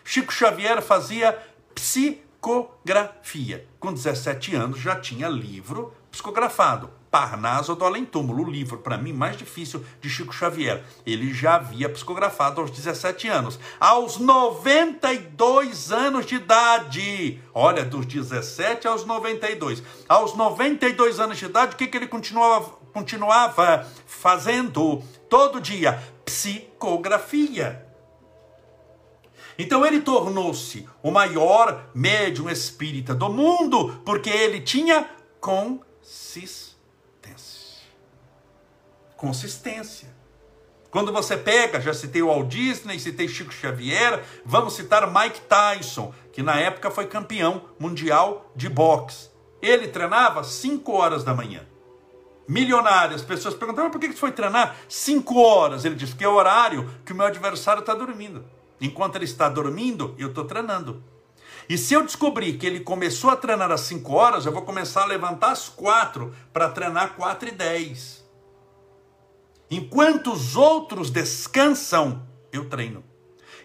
Chico 0.04 0.34
Xavier 0.34 0.82
fazia 0.82 1.38
psicografia. 1.74 3.68
Com 3.80 3.94
17 3.94 4.56
anos 4.56 4.80
já 4.80 5.00
tinha 5.00 5.30
livro 5.30 5.94
psicografado. 6.12 6.90
Parnaso 7.10 7.75
do 7.75 7.86
Além 7.86 8.06
Túmulo, 8.06 8.44
o 8.44 8.50
livro, 8.50 8.80
para 8.80 8.98
mim, 8.98 9.13
mais 9.13 9.38
difícil 9.38 9.86
de 10.02 10.10
Chico 10.10 10.34
Xavier. 10.34 10.84
Ele 11.06 11.32
já 11.32 11.56
havia 11.56 11.88
psicografado 11.88 12.60
aos 12.60 12.72
17 12.72 13.28
anos. 13.28 13.60
Aos 13.80 14.18
92 14.18 15.92
anos 15.92 16.25
de 16.25 16.36
idade. 16.36 17.40
Olha, 17.54 17.86
dos 17.86 18.08
17 18.08 18.88
aos 18.88 19.06
92. 19.06 19.84
Aos 20.10 20.36
92 20.36 21.20
anos 21.20 21.38
de 21.38 21.46
idade, 21.46 21.75
o 21.75 21.78
que, 21.78 21.86
que 21.86 21.98
ele 21.98 22.08
continuava, 22.08 22.83
continuava 22.94 23.88
fazendo 24.06 25.04
todo 25.30 25.60
dia? 25.60 26.02
Psicografia. 26.24 27.86
Então 29.58 29.86
ele 29.86 30.02
tornou-se 30.02 30.88
o 31.02 31.12
maior 31.12 31.90
médium 31.94 32.50
espírita 32.50 33.14
do 33.14 33.30
mundo, 33.30 34.02
porque 34.06 34.30
ele 34.30 34.62
tinha 34.62 35.10
consistência 35.40 36.74
consistência. 39.24 40.14
Quando 40.92 41.14
você 41.14 41.38
pega, 41.38 41.80
já 41.80 41.94
citei 41.94 42.22
o 42.22 42.28
Walt 42.28 42.50
Disney, 42.50 43.00
citei 43.00 43.26
Chico 43.30 43.54
Xavier, 43.54 44.22
vamos 44.46 44.74
citar 44.74 45.08
Mike 45.08 45.40
Tyson, 45.48 46.14
que 46.34 46.44
na 46.44 46.60
época 46.60 46.92
foi 46.92 47.08
campeão 47.08 47.70
mundial 47.80 48.52
de 48.54 48.68
boxe. 48.68 49.30
Ele 49.62 49.88
treinava 49.88 50.44
5 50.44 50.92
horas 50.92 51.24
da 51.24 51.34
manhã. 51.34 51.66
Milionário, 52.48 53.16
as 53.16 53.22
pessoas 53.22 53.54
perguntavam 53.54 53.90
por 53.90 54.00
que 54.00 54.08
você 54.08 54.14
foi 54.14 54.32
treinar 54.32 54.76
5 54.90 55.40
horas? 55.40 55.86
Ele 55.86 55.96
disse 55.96 56.16
que 56.16 56.24
é 56.24 56.28
o 56.28 56.36
horário 56.36 56.90
que 57.06 57.14
o 57.14 57.16
meu 57.16 57.26
adversário 57.26 57.80
está 57.80 57.94
dormindo. 57.94 58.44
Enquanto 58.82 59.16
ele 59.16 59.26
está 59.26 59.48
dormindo, 59.48 60.14
eu 60.18 60.30
estou 60.30 60.44
treinando. 60.44 61.02
E 61.70 61.78
se 61.78 61.94
eu 61.94 62.04
descobrir 62.04 62.58
que 62.58 62.66
ele 62.66 62.82
começou 62.82 63.30
a 63.30 63.36
treinar 63.36 63.72
às 63.72 63.82
5 63.82 64.14
horas, 64.14 64.46
eu 64.46 64.52
vou 64.52 64.64
começar 64.64 65.04
a 65.04 65.06
levantar 65.06 65.52
às 65.52 65.70
4 65.70 66.34
para 66.52 66.70
treinar 66.70 67.16
4 67.16 67.48
e 67.48 67.52
10. 67.52 68.24
Enquanto 69.72 70.34
os 70.34 70.56
outros 70.56 71.10
descansam, 71.10 72.28
eu 72.52 72.70
treino. 72.70 73.04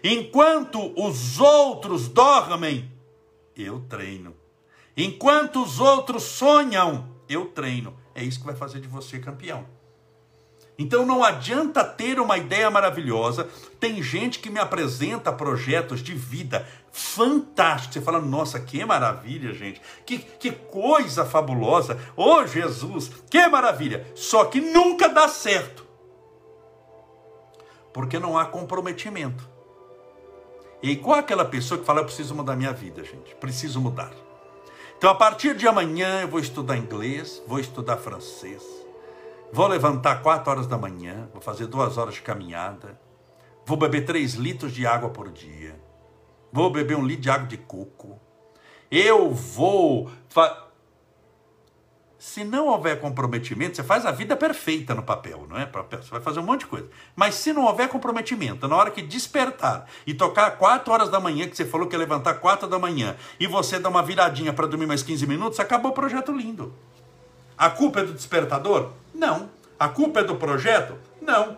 Enquanto 0.03 0.93
os 0.95 1.39
outros 1.39 2.07
dormem, 2.07 2.89
eu 3.55 3.81
treino. 3.81 4.33
Enquanto 4.95 5.61
os 5.61 5.79
outros 5.79 6.23
sonham, 6.23 7.09
eu 7.27 7.45
treino. 7.47 7.93
É 8.19 8.23
isso 8.23 8.39
que 8.39 8.45
vai 8.45 8.55
fazer 8.55 8.79
de 8.81 8.87
você 8.87 9.17
campeão. 9.17 9.65
Então 10.77 11.05
não 11.05 11.23
adianta 11.23 11.83
ter 11.83 12.19
uma 12.19 12.37
ideia 12.37 12.69
maravilhosa. 12.69 13.47
Tem 13.79 14.01
gente 14.03 14.39
que 14.39 14.49
me 14.49 14.59
apresenta 14.59 15.31
projetos 15.31 16.01
de 16.01 16.13
vida 16.13 16.67
fantásticos. 16.91 17.93
Você 17.93 18.01
fala, 18.01 18.19
nossa, 18.19 18.59
que 18.59 18.83
maravilha, 18.83 19.53
gente. 19.53 19.81
Que, 20.05 20.19
que 20.19 20.51
coisa 20.51 21.25
fabulosa. 21.25 21.97
Oh, 22.15 22.45
Jesus, 22.45 23.09
que 23.29 23.47
maravilha. 23.47 24.05
Só 24.15 24.45
que 24.45 24.59
nunca 24.59 25.07
dá 25.07 25.27
certo 25.27 25.87
porque 27.93 28.19
não 28.19 28.37
há 28.37 28.45
comprometimento. 28.45 29.47
E 30.81 30.91
igual 30.91 31.19
aquela 31.19 31.45
pessoa 31.45 31.79
que 31.79 31.85
fala, 31.85 32.01
eu 32.01 32.05
preciso 32.05 32.35
mudar 32.35 32.55
minha 32.55 32.71
vida, 32.71 33.03
gente, 33.03 33.35
preciso 33.35 33.81
mudar. 33.81 34.11
Então, 34.99 35.11
a 35.11 35.15
partir 35.15 35.55
de 35.55 35.65
amanhã, 35.65 36.23
eu 36.23 36.27
vou 36.27 36.41
estudar 36.41 36.75
inglês, 36.75 37.41
vou 37.47 37.57
estudar 37.57 37.95
francês, 37.95 38.61
vou 39.49 39.65
levantar 39.65 40.21
4 40.21 40.51
horas 40.51 40.67
da 40.67 40.77
manhã, 40.77 41.29
vou 41.31 41.41
fazer 41.41 41.67
duas 41.67 41.97
horas 41.97 42.15
de 42.15 42.21
caminhada, 42.21 42.99
vou 43.65 43.77
beber 43.77 44.03
3 44.03 44.33
litros 44.33 44.73
de 44.73 44.85
água 44.85 45.09
por 45.09 45.31
dia, 45.31 45.79
vou 46.51 46.69
beber 46.69 46.97
um 46.97 47.05
litro 47.05 47.21
de 47.21 47.29
água 47.29 47.47
de 47.47 47.55
coco, 47.55 48.19
eu 48.91 49.31
vou. 49.31 50.11
Se 52.19 52.43
não 52.43 52.67
houver 52.67 52.99
comprometimento, 52.99 53.77
você 53.77 53.83
faz 53.83 54.05
a 54.05 54.11
vida 54.11 54.35
perfeita 54.35 54.93
no 54.93 55.01
papel, 55.01 55.47
não 55.49 55.57
é? 55.57 55.65
Você 55.65 56.11
vai 56.11 56.19
fazer 56.19 56.41
um 56.41 56.43
monte 56.43 56.59
de 56.59 56.65
coisa. 56.65 56.85
Mas 57.15 57.35
se 57.35 57.53
não 57.53 57.63
houver 57.63 57.87
comprometimento, 57.87 58.67
na 58.67 58.75
hora 58.75 58.91
que 58.91 59.01
despertar 59.01 59.87
e 60.05 60.13
tocar 60.13 60.51
4 60.57 60.91
horas 60.91 61.07
da 61.09 61.17
manhã, 61.17 61.47
que 61.47 61.55
você 61.55 61.63
falou 61.63 61.87
que 61.87 61.95
ia 61.95 61.99
levantar 61.99 62.33
4 62.33 62.67
da 62.67 62.77
manhã, 62.77 63.15
e 63.39 63.47
você 63.47 63.79
dá 63.79 63.87
uma 63.87 64.03
viradinha 64.03 64.51
para 64.51 64.67
dormir 64.67 64.85
mais 64.85 65.01
15 65.01 65.25
minutos, 65.25 65.61
acabou 65.61 65.91
o 65.91 65.93
projeto 65.93 66.33
lindo. 66.33 66.73
A 67.57 67.69
culpa 67.69 68.01
é 68.01 68.03
do 68.03 68.11
despertador? 68.11 68.91
Não. 69.13 69.49
A 69.79 69.87
culpa 69.87 70.19
é 70.19 70.23
do 70.25 70.35
projeto? 70.35 70.95
Não. 71.21 71.55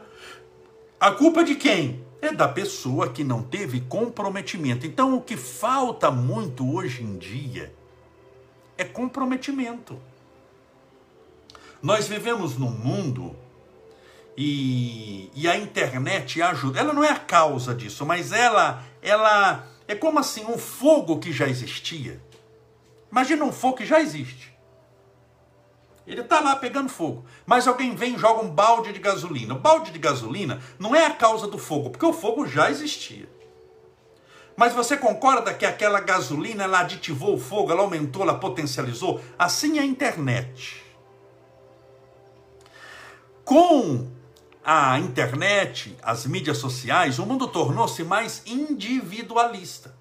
A 0.99 1.09
culpa 1.09 1.41
é 1.41 1.43
de 1.43 1.55
quem? 1.55 2.05
É 2.21 2.31
da 2.31 2.47
pessoa 2.47 3.09
que 3.09 3.23
não 3.23 3.41
teve 3.41 3.81
comprometimento. 3.81 4.85
Então, 4.85 5.17
o 5.17 5.21
que 5.21 5.35
falta 5.35 6.11
muito 6.11 6.71
hoje 6.71 7.01
em 7.01 7.17
dia 7.17 7.73
é 8.77 8.83
comprometimento. 8.83 9.99
Nós 11.81 12.07
vivemos 12.07 12.57
num 12.57 12.69
mundo 12.69 13.35
e, 14.37 15.31
e 15.33 15.47
a 15.47 15.57
internet 15.57 16.41
ajuda. 16.41 16.79
Ela 16.79 16.93
não 16.93 17.03
é 17.03 17.09
a 17.09 17.19
causa 17.19 17.73
disso, 17.73 18.05
mas 18.05 18.31
ela, 18.31 18.83
ela 19.01 19.67
é 19.87 19.95
como 19.95 20.19
assim 20.19 20.45
um 20.45 20.57
fogo 20.57 21.19
que 21.19 21.31
já 21.31 21.47
existia. 21.47 22.21
Imagina 23.11 23.43
um 23.43 23.51
fogo 23.51 23.77
que 23.77 23.85
já 23.85 23.99
existe. 23.99 24.51
Ele 26.05 26.21
está 26.21 26.39
lá 26.39 26.55
pegando 26.55 26.89
fogo. 26.89 27.25
Mas 27.45 27.67
alguém 27.67 27.95
vem 27.95 28.15
e 28.15 28.17
joga 28.17 28.43
um 28.43 28.49
balde 28.49 28.91
de 28.91 28.99
gasolina. 28.99 29.53
O 29.53 29.59
balde 29.59 29.91
de 29.91 29.99
gasolina 29.99 30.61
não 30.79 30.95
é 30.95 31.05
a 31.05 31.11
causa 31.11 31.47
do 31.47 31.57
fogo, 31.57 31.89
porque 31.89 32.05
o 32.05 32.13
fogo 32.13 32.45
já 32.45 32.69
existia. 32.69 33.29
Mas 34.55 34.73
você 34.73 34.97
concorda 34.97 35.53
que 35.53 35.65
aquela 35.65 35.99
gasolina 35.99 36.63
ela 36.63 36.81
aditivou 36.81 37.35
o 37.35 37.39
fogo, 37.39 37.71
ela 37.71 37.81
aumentou, 37.81 38.23
ela 38.23 38.37
potencializou? 38.37 39.21
Assim 39.37 39.77
é 39.77 39.81
a 39.81 39.85
internet. 39.85 40.83
Com 43.51 44.07
a 44.63 44.97
internet, 44.97 45.97
as 46.01 46.25
mídias 46.25 46.57
sociais, 46.57 47.19
o 47.19 47.25
mundo 47.25 47.49
tornou-se 47.49 48.01
mais 48.01 48.41
individualista. 48.45 49.93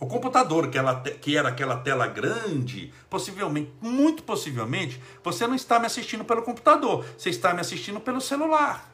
O 0.00 0.08
computador, 0.08 0.68
que, 0.70 0.76
ela, 0.76 1.00
que 1.00 1.36
era 1.36 1.50
aquela 1.50 1.76
tela 1.76 2.08
grande, 2.08 2.92
possivelmente, 3.08 3.72
muito 3.80 4.24
possivelmente, 4.24 5.00
você 5.22 5.46
não 5.46 5.54
está 5.54 5.78
me 5.78 5.86
assistindo 5.86 6.24
pelo 6.24 6.42
computador, 6.42 7.04
você 7.16 7.30
está 7.30 7.54
me 7.54 7.60
assistindo 7.60 8.00
pelo 8.00 8.20
celular. 8.20 8.92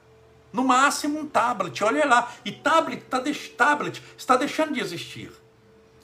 No 0.53 0.63
máximo 0.63 1.19
um 1.19 1.27
tablet, 1.27 1.83
olha 1.83 2.05
lá. 2.05 2.31
E 2.45 2.53
tablet, 2.53 3.05
tá 3.05 3.19
de, 3.19 3.33
tablet 3.33 4.03
está 4.15 4.37
deixando 4.37 4.75
de 4.75 4.81
existir. 4.81 5.33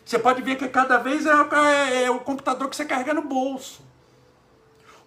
Você 0.03 0.19
pode 0.19 0.41
ver 0.41 0.57
que 0.57 0.67
cada 0.69 0.97
vez 0.97 1.27
é, 1.27 1.31
é, 1.31 2.03
é 2.05 2.11
o 2.11 2.21
computador 2.21 2.71
que 2.71 2.77
você 2.77 2.87
carrega 2.87 3.13
no 3.13 3.29
bolso. 3.29 3.87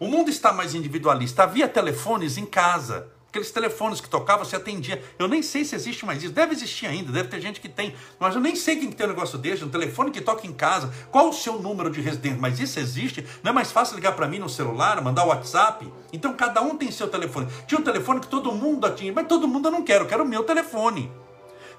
O 0.01 0.08
mundo 0.08 0.31
está 0.31 0.51
mais 0.51 0.74
individualista. 0.74 1.43
Havia 1.43 1.67
telefones 1.67 2.36
em 2.36 2.43
casa. 2.43 3.08
Aqueles 3.29 3.51
telefones 3.51 4.01
que 4.01 4.10
tocavam, 4.10 4.43
você 4.43 4.55
atendia. 4.55 5.00
Eu 5.20 5.27
nem 5.27 5.43
sei 5.43 5.63
se 5.63 5.75
existe 5.75 6.08
mais 6.08 6.24
isso. 6.24 6.34
Deve 6.34 6.53
existir 6.53 6.88
ainda, 6.88 7.12
deve 7.12 7.29
ter 7.29 7.39
gente 7.39 7.62
que 7.62 7.70
tem. 7.70 7.93
Mas 8.20 8.34
eu 8.34 8.41
nem 8.41 8.55
sei 8.55 8.77
quem 8.77 8.91
tem 8.91 9.05
um 9.05 9.10
negócio 9.10 9.38
desse, 9.38 9.63
um 9.63 9.70
telefone 9.70 10.10
que 10.10 10.20
toca 10.20 10.48
em 10.48 10.53
casa. 10.53 10.91
Qual 11.12 11.29
o 11.29 11.34
seu 11.34 11.62
número 11.62 11.91
de 11.91 12.01
residente? 12.01 12.39
Mas 12.41 12.60
isso 12.60 12.79
existe. 12.79 13.24
Não 13.43 13.51
é 13.51 13.53
mais 13.53 13.72
fácil 13.72 13.96
ligar 13.96 14.15
para 14.15 14.27
mim 14.27 14.39
no 14.39 14.50
celular, 14.50 15.00
mandar 15.03 15.24
WhatsApp? 15.24 15.88
Então 16.12 16.34
cada 16.34 16.63
um 16.63 16.75
tem 16.75 16.89
seu 16.91 17.08
telefone. 17.08 17.48
Tinha 17.67 17.79
um 17.79 17.84
telefone 17.84 18.22
que 18.22 18.27
todo 18.27 18.51
mundo 18.51 18.89
tinha, 18.96 19.13
mas 19.13 19.27
todo 19.27 19.48
mundo 19.48 19.67
eu 19.67 19.72
não 19.72 19.84
quero, 19.84 20.05
eu 20.05 20.08
quero 20.08 20.24
o 20.24 20.27
meu 20.27 20.43
telefone. 20.43 21.12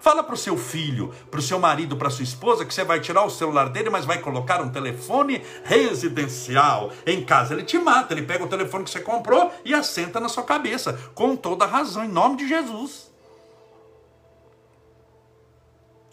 Fala 0.03 0.25
para 0.25 0.35
o 0.35 0.37
seu 0.37 0.59
filho, 0.59 1.15
para 1.31 1.39
o 1.39 1.43
seu 1.43 1.61
marido, 1.61 1.97
para 1.97 2.11
sua 2.11 2.25
esposa 2.25 2.65
que 2.65 2.75
você 2.75 2.83
vai 2.83 2.99
tirar 2.99 3.25
o 3.25 3.31
celular 3.31 3.69
dele, 3.69 3.89
mas 3.89 4.05
vai 4.05 4.19
colocar 4.19 4.61
um 4.61 4.69
telefone 4.69 5.41
residencial 5.63 6.91
em 7.07 7.25
casa. 7.25 7.55
Ele 7.55 7.63
te 7.63 7.79
mata, 7.79 8.13
ele 8.13 8.23
pega 8.23 8.43
o 8.43 8.49
telefone 8.49 8.83
que 8.83 8.91
você 8.91 8.99
comprou 8.99 9.55
e 9.65 9.73
assenta 9.73 10.19
na 10.19 10.29
sua 10.29 10.43
cabeça, 10.43 10.99
com 11.15 11.37
toda 11.37 11.67
razão, 11.67 12.05
em 12.05 12.09
nome 12.09 12.35
de 12.35 12.49
Jesus. 12.49 13.12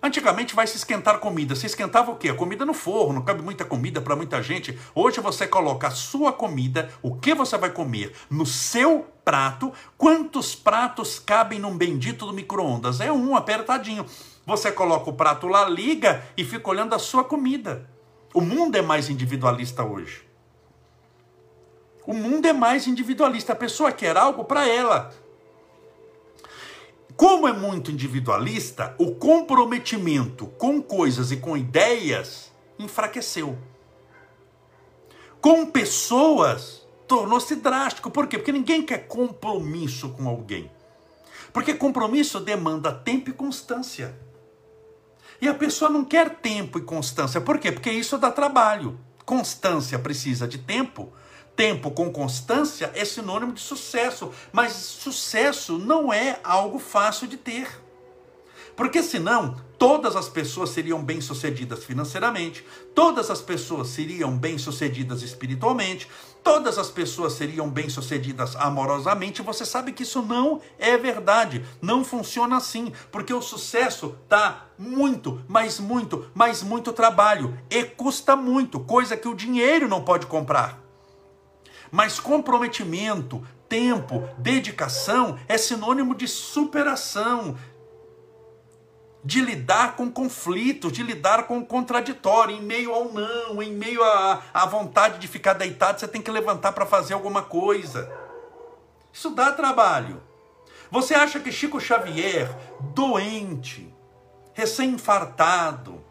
Antigamente 0.01 0.55
vai 0.55 0.65
se 0.65 0.77
esquentar 0.77 1.19
comida. 1.19 1.55
Se 1.55 1.65
esquentava 1.65 2.11
o 2.11 2.15
quê? 2.15 2.29
A 2.29 2.35
comida 2.35 2.65
no 2.65 2.73
forno, 2.73 3.15
não 3.15 3.21
cabe 3.21 3.41
muita 3.41 3.65
comida 3.65 3.99
para 3.99 4.15
muita 4.15 4.41
gente. 4.41 4.79
Hoje 4.95 5.19
você 5.19 5.45
coloca 5.45 5.87
a 5.87 5.91
sua 5.91 6.31
comida, 6.31 6.89
o 7.01 7.15
que 7.15 7.33
você 7.33 7.57
vai 7.57 7.69
comer, 7.69 8.13
no 8.29 8.45
seu 8.45 9.07
prato. 9.25 9.73
Quantos 9.97 10.55
pratos 10.55 11.19
cabem 11.19 11.59
num 11.59 11.77
bendito 11.77 12.25
do 12.25 12.33
micro-ondas? 12.33 13.01
É 13.01 13.11
um 13.11 13.35
apertadinho. 13.35 14.05
Você 14.45 14.71
coloca 14.71 15.09
o 15.09 15.13
prato 15.13 15.47
lá, 15.47 15.67
liga 15.67 16.23
e 16.37 16.45
fica 16.45 16.69
olhando 16.69 16.95
a 16.95 16.99
sua 16.99 17.25
comida. 17.25 17.89
O 18.33 18.39
mundo 18.39 18.77
é 18.77 18.81
mais 18.81 19.09
individualista 19.09 19.83
hoje. 19.83 20.23
O 22.07 22.13
mundo 22.13 22.45
é 22.47 22.53
mais 22.53 22.87
individualista. 22.87 23.53
A 23.53 23.55
pessoa 23.55 23.91
quer 23.91 24.15
algo 24.15 24.45
para 24.45 24.67
ela. 24.67 25.11
Como 27.19 27.49
é 27.49 27.51
muito 27.51 27.91
individualista, 27.91 28.95
o 28.97 29.13
comprometimento 29.13 30.47
com 30.57 30.81
coisas 30.81 31.33
e 31.33 31.35
com 31.35 31.57
ideias 31.57 32.49
enfraqueceu. 32.79 33.57
Com 35.41 35.65
pessoas, 35.65 36.87
tornou-se 37.05 37.57
drástico. 37.57 38.09
Por 38.09 38.25
quê? 38.25 38.37
Porque 38.37 38.53
ninguém 38.53 38.81
quer 38.81 38.99
compromisso 38.99 40.11
com 40.11 40.29
alguém. 40.29 40.71
Porque 41.51 41.73
compromisso 41.73 42.39
demanda 42.39 42.89
tempo 42.89 43.29
e 43.29 43.33
constância. 43.33 44.17
E 45.41 45.47
a 45.49 45.53
pessoa 45.53 45.91
não 45.91 46.05
quer 46.05 46.37
tempo 46.37 46.79
e 46.79 46.83
constância. 46.83 47.41
Por 47.41 47.59
quê? 47.59 47.69
Porque 47.69 47.91
isso 47.91 48.17
dá 48.17 48.31
trabalho. 48.31 48.97
Constância 49.25 49.99
precisa 49.99 50.47
de 50.47 50.57
tempo. 50.57 51.11
Tempo 51.59 51.91
com 51.91 52.09
constância 52.09 52.89
é 52.95 53.03
sinônimo 53.03 53.51
de 53.51 53.59
sucesso. 53.59 54.31
Mas 54.49 54.71
sucesso 54.71 55.77
não 55.77 56.13
é 56.13 56.39
algo 56.41 56.79
fácil 56.79 57.27
de 57.27 57.35
ter. 57.35 57.67
Porque 58.77 59.03
senão, 59.03 59.59
todas 59.77 60.15
as 60.15 60.29
pessoas 60.29 60.69
seriam 60.69 61.03
bem-sucedidas 61.03 61.83
financeiramente, 61.83 62.65
todas 62.95 63.29
as 63.29 63.41
pessoas 63.41 63.89
seriam 63.89 64.37
bem-sucedidas 64.37 65.21
espiritualmente, 65.21 66.07
todas 66.41 66.77
as 66.77 66.89
pessoas 66.89 67.33
seriam 67.33 67.69
bem-sucedidas 67.69 68.55
amorosamente. 68.55 69.41
Você 69.41 69.65
sabe 69.65 69.91
que 69.91 70.03
isso 70.03 70.21
não 70.21 70.61
é 70.77 70.95
verdade, 70.97 71.65
não 71.81 72.05
funciona 72.05 72.55
assim, 72.55 72.93
porque 73.11 73.33
o 73.33 73.41
sucesso 73.41 74.15
dá 74.29 74.63
muito, 74.77 75.43
mas 75.45 75.77
muito, 75.77 76.31
mas 76.33 76.63
muito 76.63 76.93
trabalho 76.93 77.59
e 77.69 77.83
custa 77.83 78.33
muito, 78.33 78.79
coisa 78.79 79.17
que 79.17 79.27
o 79.27 79.35
dinheiro 79.35 79.89
não 79.89 80.01
pode 80.01 80.25
comprar. 80.25 80.88
Mas 81.91 82.19
comprometimento, 82.19 83.45
tempo, 83.67 84.27
dedicação 84.37 85.37
é 85.47 85.57
sinônimo 85.57 86.15
de 86.15 86.27
superação, 86.27 87.57
de 89.23 89.41
lidar 89.41 89.95
com 89.95 90.09
conflitos, 90.09 90.91
de 90.91 91.03
lidar 91.03 91.43
com 91.43 91.59
o 91.59 91.65
contraditório, 91.65 92.55
em 92.55 92.61
meio 92.61 92.93
ao 92.93 93.11
não, 93.11 93.61
em 93.61 93.71
meio 93.71 94.03
à, 94.03 94.41
à 94.53 94.65
vontade 94.65 95.19
de 95.19 95.27
ficar 95.27 95.53
deitado, 95.53 95.99
você 95.99 96.07
tem 96.07 96.21
que 96.21 96.31
levantar 96.31 96.71
para 96.71 96.85
fazer 96.85 97.13
alguma 97.13 97.41
coisa. 97.41 98.11
Isso 99.11 99.29
dá 99.31 99.51
trabalho. 99.51 100.21
Você 100.89 101.13
acha 101.13 101.39
que 101.39 101.51
Chico 101.51 101.79
Xavier, 101.79 102.49
doente, 102.93 103.93
recém-infartado, 104.53 106.03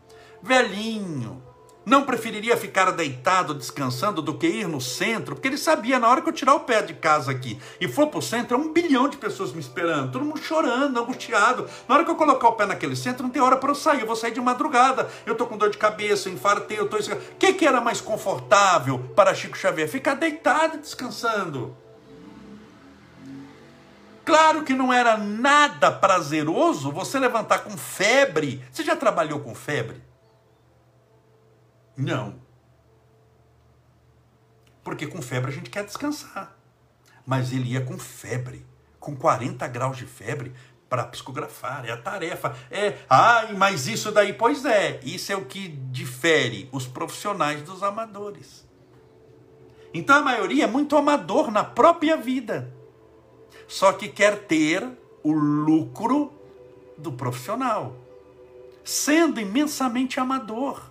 velhinho, 0.43 1.43
não 1.89 2.05
preferiria 2.05 2.57
ficar 2.57 2.91
deitado 2.91 3.55
descansando 3.55 4.21
do 4.21 4.35
que 4.35 4.47
ir 4.47 4.69
no 4.69 4.81
centro, 4.81 5.35
porque 5.35 5.49
ele 5.49 5.57
sabia, 5.57 5.99
na 5.99 6.09
hora 6.09 6.21
que 6.21 6.29
eu 6.29 6.33
tirar 6.33 6.55
o 6.55 6.61
pé 6.61 6.83
de 6.83 6.95
casa 6.95 7.31
aqui 7.31 7.59
e 7.81 7.89
for 7.89 8.09
para 8.09 8.19
o 8.19 8.23
centro, 8.23 8.57
é 8.57 8.61
um 8.61 8.73
bilhão 8.73 9.09
de 9.09 9.17
pessoas 9.17 9.53
me 9.53 9.61
esperando, 9.61 10.13
todo 10.13 10.25
mundo 10.25 10.39
chorando, 10.39 11.01
angustiado. 11.01 11.69
Na 11.89 11.95
hora 11.95 12.05
que 12.05 12.11
eu 12.11 12.17
colocar 12.17 12.49
o 12.49 12.53
pé 12.53 12.67
naquele 12.67 12.95
centro, 12.95 13.23
não 13.23 13.31
tem 13.31 13.41
hora 13.41 13.57
para 13.57 13.71
eu 13.71 13.75
sair, 13.75 14.01
eu 14.01 14.07
vou 14.07 14.15
sair 14.15 14.33
de 14.33 14.41
madrugada, 14.41 15.09
eu 15.25 15.35
tô 15.35 15.47
com 15.47 15.57
dor 15.57 15.71
de 15.71 15.79
cabeça, 15.79 16.29
eu 16.29 16.35
infartei, 16.35 16.79
eu 16.79 16.89
tô... 16.89 16.99
O 16.99 17.37
que, 17.39 17.55
que 17.55 17.67
era 17.67 17.81
mais 17.81 18.01
confortável 18.01 18.99
para 19.17 19.35
Chico 19.35 19.57
Xavier? 19.57 19.89
Ficar 19.89 20.15
deitado 20.15 20.79
descansando. 20.79 21.75
Claro 24.27 24.63
que 24.63 24.75
não 24.75 24.93
era 24.93 25.17
nada 25.17 25.91
prazeroso 25.91 26.93
você 26.93 27.19
levantar 27.19 27.61
com 27.61 27.71
febre. 27.79 28.63
Você 28.71 28.85
já 28.85 28.95
trabalhou 28.95 29.41
com 29.41 29.55
febre? 29.55 30.08
Não. 31.99 32.37
Porque 34.85 35.07
com 35.07 35.21
febre 35.21 35.51
a 35.51 35.55
gente 35.55 35.69
quer 35.69 35.85
descansar. 35.85 36.57
Mas 37.27 37.53
ele 37.53 37.73
ia 37.73 37.81
com 37.81 37.99
febre, 37.99 38.65
com 39.01 39.17
40 39.17 39.67
graus 39.67 39.97
de 39.97 40.07
febre, 40.07 40.55
para 40.89 41.05
psicografar. 41.05 41.85
É 41.85 41.91
a 41.91 41.97
tarefa. 41.97 42.57
É, 42.71 42.99
ai, 43.11 43.53
mas 43.55 43.89
isso 43.89 44.13
daí, 44.13 44.33
pois 44.33 44.65
é. 44.65 45.01
Isso 45.03 45.33
é 45.33 45.37
o 45.37 45.45
que 45.45 45.69
difere 45.69 46.69
os 46.73 46.87
profissionais 46.87 47.61
dos 47.63 47.83
amadores. 47.83 48.67
Então 49.93 50.17
a 50.17 50.23
maioria 50.23 50.65
é 50.65 50.69
muito 50.69 50.97
amador 50.97 51.51
na 51.51 51.65
própria 51.65 52.17
vida. 52.17 52.73
Só 53.67 53.93
que 53.93 54.09
quer 54.09 54.45
ter 54.45 54.89
o 55.23 55.33
lucro 55.33 56.33
do 56.97 57.13
profissional, 57.13 57.97
sendo 58.85 59.41
imensamente 59.41 60.19
amador 60.19 60.89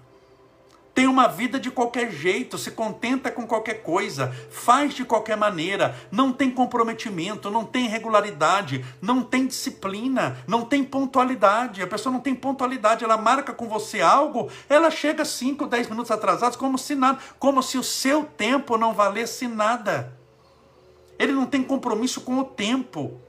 tem 0.98 1.06
uma 1.06 1.28
vida 1.28 1.60
de 1.60 1.70
qualquer 1.70 2.12
jeito, 2.12 2.58
se 2.58 2.72
contenta 2.72 3.30
com 3.30 3.46
qualquer 3.46 3.84
coisa, 3.84 4.36
faz 4.50 4.96
de 4.96 5.06
qualquer 5.06 5.38
maneira, 5.38 5.96
não 6.12 6.34
tem 6.34 6.50
comprometimento, 6.50 7.52
não 7.52 7.64
tem 7.64 7.88
regularidade, 7.88 8.84
não 9.00 9.22
tem 9.22 9.46
disciplina, 9.46 10.44
não 10.48 10.66
tem 10.66 10.84
pontualidade. 10.84 11.84
A 11.84 11.88
pessoa 11.88 12.12
não 12.12 12.20
tem 12.20 12.34
pontualidade, 12.34 13.04
ela 13.04 13.16
marca 13.16 13.54
com 13.54 13.70
você 13.70 14.02
algo, 14.02 14.50
ela 14.68 14.90
chega 14.90 15.24
5, 15.24 15.68
10 15.68 15.88
minutos 15.88 16.10
atrasados 16.10 16.58
como 16.58 16.80
se 16.80 16.96
nada, 16.96 17.20
como 17.38 17.62
se 17.62 17.78
o 17.78 17.84
seu 17.84 18.24
tempo 18.24 18.76
não 18.76 18.92
valesse 18.92 19.48
nada. 19.48 20.18
Ele 21.20 21.32
não 21.32 21.46
tem 21.46 21.62
compromisso 21.62 22.22
com 22.22 22.40
o 22.40 22.44
tempo 22.44 23.22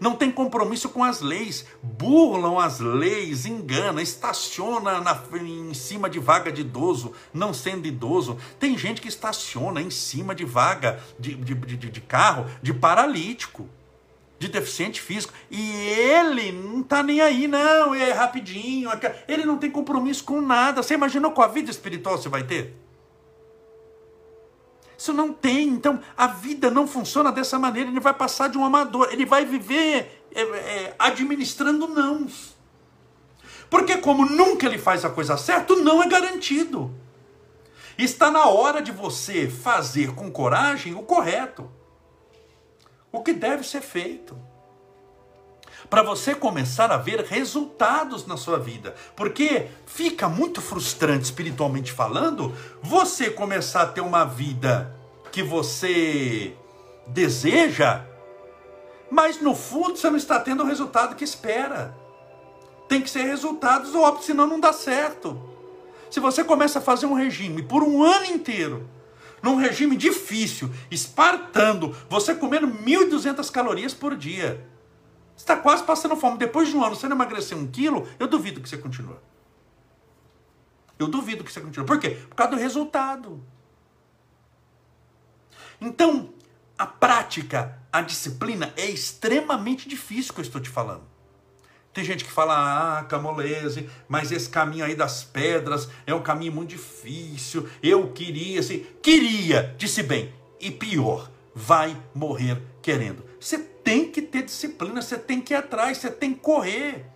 não 0.00 0.14
tem 0.14 0.30
compromisso 0.30 0.88
com 0.88 1.02
as 1.02 1.20
leis, 1.20 1.66
burlam 1.82 2.58
as 2.58 2.80
leis, 2.80 3.46
engana, 3.46 4.02
estaciona 4.02 5.00
na, 5.00 5.20
em 5.40 5.74
cima 5.74 6.08
de 6.08 6.18
vaga 6.18 6.50
de 6.52 6.60
idoso, 6.60 7.12
não 7.32 7.52
sendo 7.52 7.86
idoso. 7.86 8.38
Tem 8.58 8.76
gente 8.76 9.00
que 9.00 9.08
estaciona 9.08 9.80
em 9.80 9.90
cima 9.90 10.34
de 10.34 10.44
vaga 10.44 11.00
de, 11.18 11.34
de, 11.34 11.54
de, 11.54 11.90
de 11.90 12.00
carro 12.00 12.46
de 12.62 12.72
paralítico, 12.72 13.68
de 14.38 14.48
deficiente 14.48 15.00
físico, 15.00 15.32
e 15.50 15.72
ele 15.88 16.52
não 16.52 16.80
está 16.80 17.02
nem 17.02 17.20
aí, 17.20 17.48
não, 17.48 17.94
é 17.94 18.12
rapidinho, 18.12 18.90
ele 19.26 19.44
não 19.44 19.56
tem 19.56 19.70
compromisso 19.70 20.24
com 20.24 20.40
nada. 20.42 20.82
Você 20.82 20.94
imaginou 20.94 21.32
com 21.32 21.42
a 21.42 21.46
vida 21.46 21.70
espiritual 21.70 22.18
você 22.18 22.28
vai 22.28 22.42
ter? 22.42 22.85
Isso 24.96 25.12
não 25.12 25.32
tem. 25.32 25.68
Então, 25.68 26.00
a 26.16 26.26
vida 26.26 26.70
não 26.70 26.86
funciona 26.86 27.30
dessa 27.30 27.58
maneira. 27.58 27.90
Ele 27.90 28.00
vai 28.00 28.14
passar 28.14 28.48
de 28.48 28.56
um 28.56 28.64
amador. 28.64 29.08
Ele 29.10 29.26
vai 29.26 29.44
viver 29.44 30.24
é, 30.34 30.40
é, 30.42 30.94
administrando 30.98 31.88
nãos. 31.88 32.56
Porque, 33.68 33.98
como 33.98 34.24
nunca 34.24 34.66
ele 34.66 34.78
faz 34.78 35.04
a 35.04 35.10
coisa 35.10 35.36
certa, 35.36 35.74
não 35.76 36.02
é 36.02 36.08
garantido. 36.08 36.94
Está 37.98 38.30
na 38.30 38.46
hora 38.46 38.80
de 38.80 38.92
você 38.92 39.48
fazer 39.48 40.14
com 40.14 40.30
coragem 40.30 40.94
o 40.94 41.02
correto. 41.02 41.70
O 43.10 43.22
que 43.22 43.32
deve 43.32 43.64
ser 43.64 43.80
feito 43.80 44.36
para 45.88 46.02
você 46.02 46.34
começar 46.34 46.90
a 46.90 46.96
ver 46.96 47.24
resultados 47.24 48.26
na 48.26 48.36
sua 48.36 48.58
vida. 48.58 48.94
Porque 49.14 49.68
fica 49.86 50.28
muito 50.28 50.60
frustrante 50.60 51.24
espiritualmente 51.24 51.92
falando 51.92 52.54
você 52.82 53.30
começar 53.30 53.82
a 53.82 53.86
ter 53.86 54.00
uma 54.00 54.24
vida 54.24 54.94
que 55.30 55.42
você 55.42 56.54
deseja, 57.06 58.04
mas 59.10 59.40
no 59.40 59.54
fundo 59.54 59.96
você 59.96 60.10
não 60.10 60.16
está 60.16 60.40
tendo 60.40 60.62
o 60.62 60.66
resultado 60.66 61.14
que 61.14 61.24
espera. 61.24 61.94
Tem 62.88 63.00
que 63.00 63.10
ser 63.10 63.22
resultados 63.22 63.94
óbvios, 63.94 64.26
senão 64.26 64.46
não 64.46 64.60
dá 64.60 64.72
certo. 64.72 65.40
Se 66.10 66.20
você 66.20 66.44
começa 66.44 66.78
a 66.78 66.82
fazer 66.82 67.06
um 67.06 67.14
regime 67.14 67.62
por 67.62 67.82
um 67.82 68.02
ano 68.02 68.26
inteiro, 68.26 68.88
num 69.42 69.56
regime 69.56 69.96
difícil, 69.96 70.70
espartando, 70.90 71.94
você 72.08 72.34
comendo 72.34 72.66
1.200 72.68 73.50
calorias 73.50 73.92
por 73.92 74.16
dia, 74.16 74.64
está 75.36 75.56
quase 75.56 75.84
passando 75.84 76.16
fome. 76.16 76.38
Depois 76.38 76.68
de 76.68 76.76
um 76.76 76.84
ano, 76.84 76.96
você 76.96 77.08
não 77.08 77.16
emagrecer 77.16 77.56
um 77.56 77.66
quilo, 77.66 78.08
eu 78.18 78.26
duvido 78.26 78.60
que 78.60 78.68
você 78.68 78.78
continue. 78.78 79.16
Eu 80.98 81.08
duvido 81.08 81.44
que 81.44 81.52
você 81.52 81.60
continue. 81.60 81.86
Por 81.86 82.00
quê? 82.00 82.10
Por 82.10 82.34
causa 82.34 82.56
do 82.56 82.58
resultado. 82.58 83.44
Então, 85.80 86.30
a 86.78 86.86
prática, 86.86 87.78
a 87.92 88.00
disciplina 88.00 88.72
é 88.76 88.86
extremamente 88.86 89.88
difícil 89.88 90.32
que 90.32 90.40
eu 90.40 90.44
estou 90.44 90.60
te 90.60 90.70
falando. 90.70 91.04
Tem 91.92 92.04
gente 92.04 92.24
que 92.24 92.30
fala, 92.30 92.98
ah, 92.98 93.04
Camolese, 93.04 93.88
mas 94.06 94.30
esse 94.30 94.50
caminho 94.50 94.84
aí 94.84 94.94
das 94.94 95.24
pedras 95.24 95.88
é 96.06 96.14
um 96.14 96.22
caminho 96.22 96.52
muito 96.52 96.70
difícil. 96.70 97.68
Eu 97.82 98.12
queria, 98.12 98.60
assim, 98.60 98.86
queria, 99.02 99.74
disse 99.78 100.02
bem. 100.02 100.34
E 100.60 100.70
pior, 100.70 101.30
vai 101.54 101.96
morrer 102.14 102.60
querendo. 102.82 103.24
Você 103.40 103.75
tem 103.86 104.10
que 104.10 104.20
ter 104.20 104.42
disciplina, 104.42 105.00
você 105.00 105.16
tem 105.16 105.40
que 105.40 105.54
ir 105.54 105.56
atrás, 105.56 105.98
você 105.98 106.10
tem 106.10 106.34
que 106.34 106.40
correr. 106.40 107.06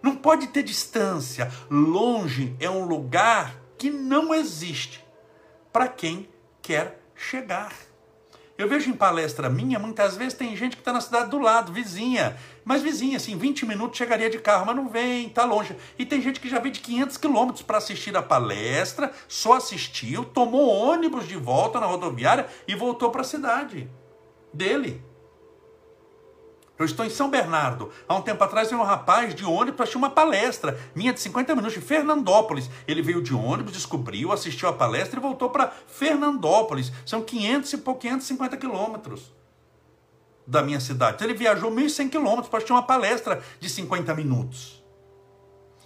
Não 0.00 0.14
pode 0.14 0.46
ter 0.46 0.62
distância. 0.62 1.50
Longe 1.68 2.54
é 2.60 2.70
um 2.70 2.84
lugar 2.84 3.56
que 3.76 3.90
não 3.90 4.32
existe 4.32 5.04
para 5.72 5.88
quem 5.88 6.28
quer 6.62 7.00
chegar. 7.16 7.72
Eu 8.56 8.68
vejo 8.68 8.88
em 8.88 8.92
palestra 8.92 9.50
minha, 9.50 9.80
muitas 9.80 10.16
vezes 10.16 10.34
tem 10.34 10.56
gente 10.56 10.76
que 10.76 10.82
está 10.82 10.92
na 10.92 11.00
cidade 11.00 11.28
do 11.28 11.40
lado, 11.40 11.72
vizinha. 11.72 12.36
Mas 12.64 12.80
vizinha, 12.80 13.16
assim, 13.16 13.36
20 13.36 13.66
minutos 13.66 13.98
chegaria 13.98 14.30
de 14.30 14.38
carro, 14.38 14.64
mas 14.64 14.76
não 14.76 14.88
vem, 14.88 15.26
está 15.26 15.44
longe. 15.44 15.74
E 15.98 16.06
tem 16.06 16.22
gente 16.22 16.38
que 16.38 16.48
já 16.48 16.60
veio 16.60 16.72
de 16.72 16.78
500 16.78 17.16
quilômetros 17.16 17.62
para 17.62 17.78
assistir 17.78 18.16
a 18.16 18.22
palestra, 18.22 19.10
só 19.26 19.54
assistiu, 19.54 20.24
tomou 20.24 20.68
ônibus 20.68 21.26
de 21.26 21.34
volta 21.34 21.80
na 21.80 21.86
rodoviária 21.86 22.46
e 22.68 22.76
voltou 22.76 23.10
para 23.10 23.22
a 23.22 23.24
cidade 23.24 23.90
dele. 24.54 25.02
Eu 26.76 26.84
estou 26.84 27.06
em 27.06 27.10
São 27.10 27.30
Bernardo. 27.30 27.90
Há 28.08 28.16
um 28.16 28.22
tempo 28.22 28.42
atrás 28.42 28.68
veio 28.68 28.80
um 28.80 28.84
rapaz 28.84 29.32
de 29.34 29.44
ônibus 29.44 29.76
para 29.76 29.84
assistir 29.84 29.98
uma 29.98 30.10
palestra 30.10 30.78
minha 30.94 31.12
de 31.12 31.20
50 31.20 31.54
minutos 31.54 31.74
de 31.74 31.80
Fernandópolis. 31.80 32.68
Ele 32.86 33.00
veio 33.00 33.22
de 33.22 33.32
ônibus, 33.32 33.72
descobriu, 33.72 34.32
assistiu 34.32 34.68
a 34.68 34.72
palestra 34.72 35.18
e 35.18 35.22
voltou 35.22 35.50
para 35.50 35.72
Fernandópolis. 35.86 36.92
São 37.06 37.22
500 37.22 37.72
e 37.72 37.78
pouco, 37.78 38.00
550 38.00 38.56
quilômetros 38.56 39.32
da 40.46 40.62
minha 40.62 40.80
cidade. 40.80 41.14
Então 41.14 41.28
ele 41.28 41.38
viajou 41.38 41.70
1.100 41.70 42.10
quilômetros 42.10 42.48
para 42.48 42.58
assistir 42.58 42.72
uma 42.72 42.82
palestra 42.82 43.42
de 43.60 43.68
50 43.68 44.12
minutos. 44.14 44.83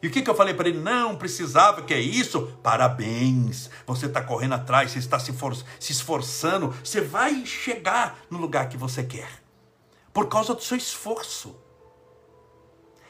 E 0.03 0.07
o 0.07 0.11
que, 0.11 0.23
que 0.23 0.31
eu 0.31 0.35
falei 0.35 0.55
para 0.55 0.69
ele? 0.69 0.79
Não, 0.79 1.17
precisava, 1.17 1.83
que 1.83 1.93
é 1.93 2.01
isso? 2.01 2.53
Parabéns, 2.63 3.69
você 3.87 4.07
está 4.07 4.23
correndo 4.23 4.55
atrás, 4.55 4.93
você 4.93 4.99
está 4.99 5.19
se, 5.19 5.33
for, 5.33 5.57
se 5.57 5.93
esforçando, 5.93 6.73
você 6.85 7.01
vai 7.01 7.45
chegar 7.45 8.21
no 8.31 8.39
lugar 8.39 8.69
que 8.69 8.77
você 8.77 9.03
quer, 9.03 9.43
por 10.13 10.29
causa 10.29 10.55
do 10.55 10.63
seu 10.63 10.77
esforço. 10.77 11.57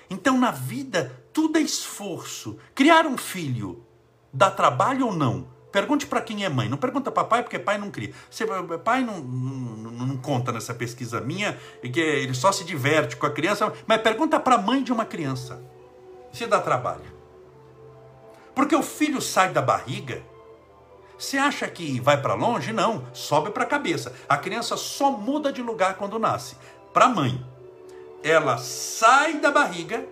Então, 0.09 0.38
na 0.38 0.51
vida, 0.51 1.24
tudo 1.33 1.59
é 1.59 1.61
esforço. 1.61 2.57
Criar 2.74 3.07
um 3.07 3.18
filho 3.18 3.85
dá 4.33 4.51
trabalho 4.51 5.09
ou 5.09 5.12
não? 5.12 5.48
Pergunte 5.70 6.07
para 6.07 6.22
quem 6.22 6.46
é 6.46 6.48
mãe. 6.48 6.66
Não 6.66 6.79
pergunta 6.79 7.12
para 7.12 7.24
pai, 7.24 7.42
porque 7.42 7.59
pai 7.59 7.77
não 7.77 7.90
cria. 7.90 8.14
Você, 8.31 8.46
pai 8.83 9.05
não, 9.05 9.18
não, 9.20 10.07
não, 10.07 10.16
conta 10.16 10.51
nessa 10.51 10.72
pesquisa 10.72 11.20
minha, 11.20 11.59
que 11.83 12.01
ele 12.01 12.33
só 12.33 12.51
se 12.51 12.64
diverte 12.64 13.18
com 13.18 13.27
a 13.27 13.31
criança. 13.31 13.70
Mas 13.87 14.01
pergunta 14.01 14.40
para 14.40 14.55
a 14.55 14.62
mãe 14.62 14.83
de 14.83 14.90
uma 14.90 15.05
criança 15.05 15.62
se 16.33 16.47
dá 16.47 16.61
trabalho. 16.61 17.17
Porque 18.55 18.75
o 18.75 18.83
filho 18.83 19.21
sai 19.21 19.53
da 19.53 19.62
barriga, 19.62 20.23
você 21.19 21.37
acha 21.37 21.67
que 21.67 21.99
vai 21.99 22.23
para 22.23 22.35
longe? 22.35 22.73
Não, 22.73 23.05
sobe 23.12 23.51
para 23.51 23.64
a 23.64 23.67
cabeça. 23.67 24.14
A 24.29 24.37
criança 24.37 24.77
só 24.77 25.11
muda 25.11 25.53
de 25.53 25.61
lugar 25.61 25.97
quando 25.97 26.17
nasce. 26.17 26.57
Para 26.93 27.07
a 27.07 27.09
mãe, 27.09 27.45
ela 28.23 28.57
sai 28.57 29.41
da 29.41 29.51
barriga 29.51 30.07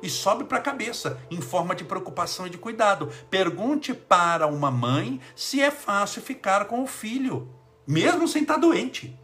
e 0.00 0.08
sobe 0.08 0.44
para 0.44 0.58
a 0.58 0.62
cabeça, 0.62 1.20
em 1.30 1.40
forma 1.40 1.74
de 1.74 1.84
preocupação 1.84 2.46
e 2.46 2.50
de 2.50 2.58
cuidado. 2.58 3.10
Pergunte 3.28 3.92
para 3.92 4.46
uma 4.46 4.70
mãe 4.70 5.20
se 5.34 5.60
é 5.60 5.70
fácil 5.70 6.22
ficar 6.22 6.66
com 6.66 6.82
o 6.82 6.86
filho, 6.86 7.48
mesmo 7.84 8.28
sem 8.28 8.42
estar 8.42 8.56
doente. 8.56 9.18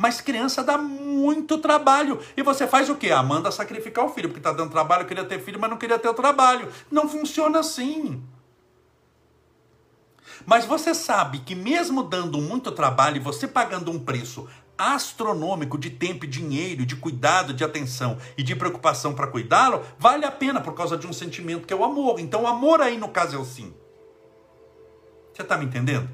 Mas 0.00 0.18
criança 0.18 0.64
dá 0.64 0.78
muito 0.78 1.58
trabalho. 1.58 2.20
E 2.34 2.42
você 2.42 2.66
faz 2.66 2.88
o 2.88 2.94
quê? 2.94 3.10
Ah, 3.10 3.22
manda 3.22 3.50
sacrificar 3.50 4.02
o 4.02 4.08
filho, 4.08 4.30
porque 4.30 4.40
está 4.40 4.50
dando 4.50 4.70
trabalho, 4.70 5.04
queria 5.04 5.26
ter 5.26 5.38
filho, 5.38 5.60
mas 5.60 5.68
não 5.68 5.76
queria 5.76 5.98
ter 5.98 6.08
o 6.08 6.14
trabalho. 6.14 6.72
Não 6.90 7.06
funciona 7.06 7.58
assim. 7.58 8.22
Mas 10.46 10.64
você 10.64 10.94
sabe 10.94 11.40
que 11.40 11.54
mesmo 11.54 12.02
dando 12.02 12.40
muito 12.40 12.72
trabalho 12.72 13.18
e 13.18 13.20
você 13.20 13.46
pagando 13.46 13.90
um 13.90 13.98
preço 13.98 14.48
astronômico 14.78 15.76
de 15.76 15.90
tempo 15.90 16.24
e 16.24 16.28
dinheiro, 16.28 16.86
de 16.86 16.96
cuidado, 16.96 17.52
de 17.52 17.62
atenção 17.62 18.16
e 18.38 18.42
de 18.42 18.56
preocupação 18.56 19.12
para 19.12 19.26
cuidá-lo, 19.26 19.84
vale 19.98 20.24
a 20.24 20.32
pena 20.32 20.62
por 20.62 20.72
causa 20.72 20.96
de 20.96 21.06
um 21.06 21.12
sentimento 21.12 21.66
que 21.66 21.74
é 21.74 21.76
o 21.76 21.84
amor. 21.84 22.18
Então, 22.20 22.44
o 22.44 22.46
amor 22.46 22.80
aí 22.80 22.96
no 22.96 23.10
caso 23.10 23.36
é 23.36 23.38
o 23.38 23.44
sim. 23.44 23.74
Você 25.34 25.42
está 25.42 25.58
me 25.58 25.66
entendendo? 25.66 26.08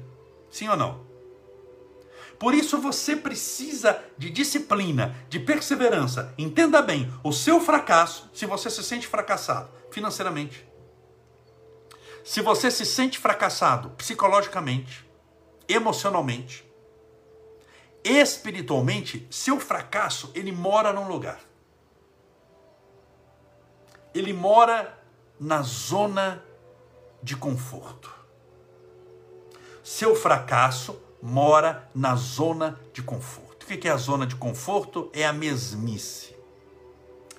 Sim 0.51 0.67
ou 0.67 0.75
não? 0.75 1.06
Por 2.39 2.53
isso 2.53 2.79
você 2.79 3.15
precisa 3.15 3.99
de 4.17 4.29
disciplina, 4.29 5.15
de 5.27 5.39
perseverança. 5.39 6.33
Entenda 6.37 6.81
bem, 6.81 7.11
o 7.23 7.31
seu 7.31 7.59
fracasso, 7.59 8.29
se 8.33 8.45
você 8.45 8.69
se 8.69 8.83
sente 8.83 9.07
fracassado 9.07 9.69
financeiramente, 9.89 10.67
se 12.23 12.41
você 12.41 12.69
se 12.69 12.85
sente 12.85 13.17
fracassado 13.17 13.89
psicologicamente, 13.91 15.07
emocionalmente, 15.67 16.67
espiritualmente, 18.03 19.27
seu 19.31 19.59
fracasso, 19.59 20.31
ele 20.35 20.51
mora 20.51 20.93
num 20.93 21.07
lugar. 21.07 21.39
Ele 24.13 24.33
mora 24.33 24.97
na 25.39 25.61
zona 25.61 26.43
de 27.21 27.35
conforto. 27.35 28.13
Seu 29.83 30.15
fracasso 30.15 31.01
mora 31.21 31.89
na 31.93 32.15
zona 32.15 32.79
de 32.93 33.01
conforto. 33.01 33.63
O 33.63 33.77
que 33.77 33.87
é 33.87 33.91
a 33.91 33.97
zona 33.97 34.25
de 34.25 34.35
conforto? 34.35 35.09
É 35.13 35.25
a 35.25 35.33
mesmice. 35.33 36.35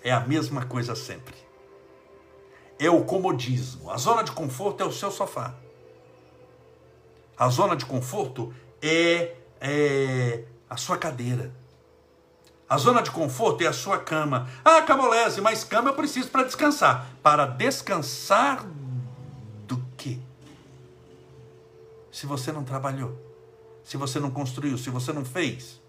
É 0.03 0.13
a 0.13 0.21
mesma 0.21 0.65
coisa 0.67 0.95
sempre. 0.95 1.35
É 2.79 2.91
o 2.91 3.05
comodismo. 3.05 3.91
A 3.91 3.97
zona 3.97 4.23
de 4.23 4.33
conforto 4.33 4.83
é 4.83 4.87
o 4.87 4.93
seu 4.93 5.11
sofá. 5.11 5.55
A 7.37 7.49
zona 7.49 7.77
de 7.77 7.87
conforto 7.87 8.53
é, 8.83 9.37
é 9.61 10.45
a 10.69 10.77
sua 10.77 10.99
cadeira. 10.99 11.53
A 12.69 12.77
zona 12.77 13.01
de 13.01 13.11
conforto 13.11 13.63
é 13.63 13.67
a 13.67 13.73
sua 13.73 13.99
cama. 13.99 14.49
Ah, 14.63 14.83
Camolese, 14.83 15.41
mas 15.41 15.65
cama 15.65 15.91
eu 15.91 15.95
preciso 15.95 16.29
para 16.29 16.43
descansar. 16.43 17.07
Para 17.23 17.47
descansar 17.47 18.67
do 19.67 19.83
quê? 19.97 20.19
Se 22.13 22.27
você 22.27 22.53
não 22.53 22.65
trabalhou 22.65 23.28
se 23.89 23.97
você 23.97 24.21
não 24.21 24.31
construiu, 24.31 24.77
se 24.77 24.91
você 24.91 25.15
não 25.15 25.25
fez. 25.25 25.81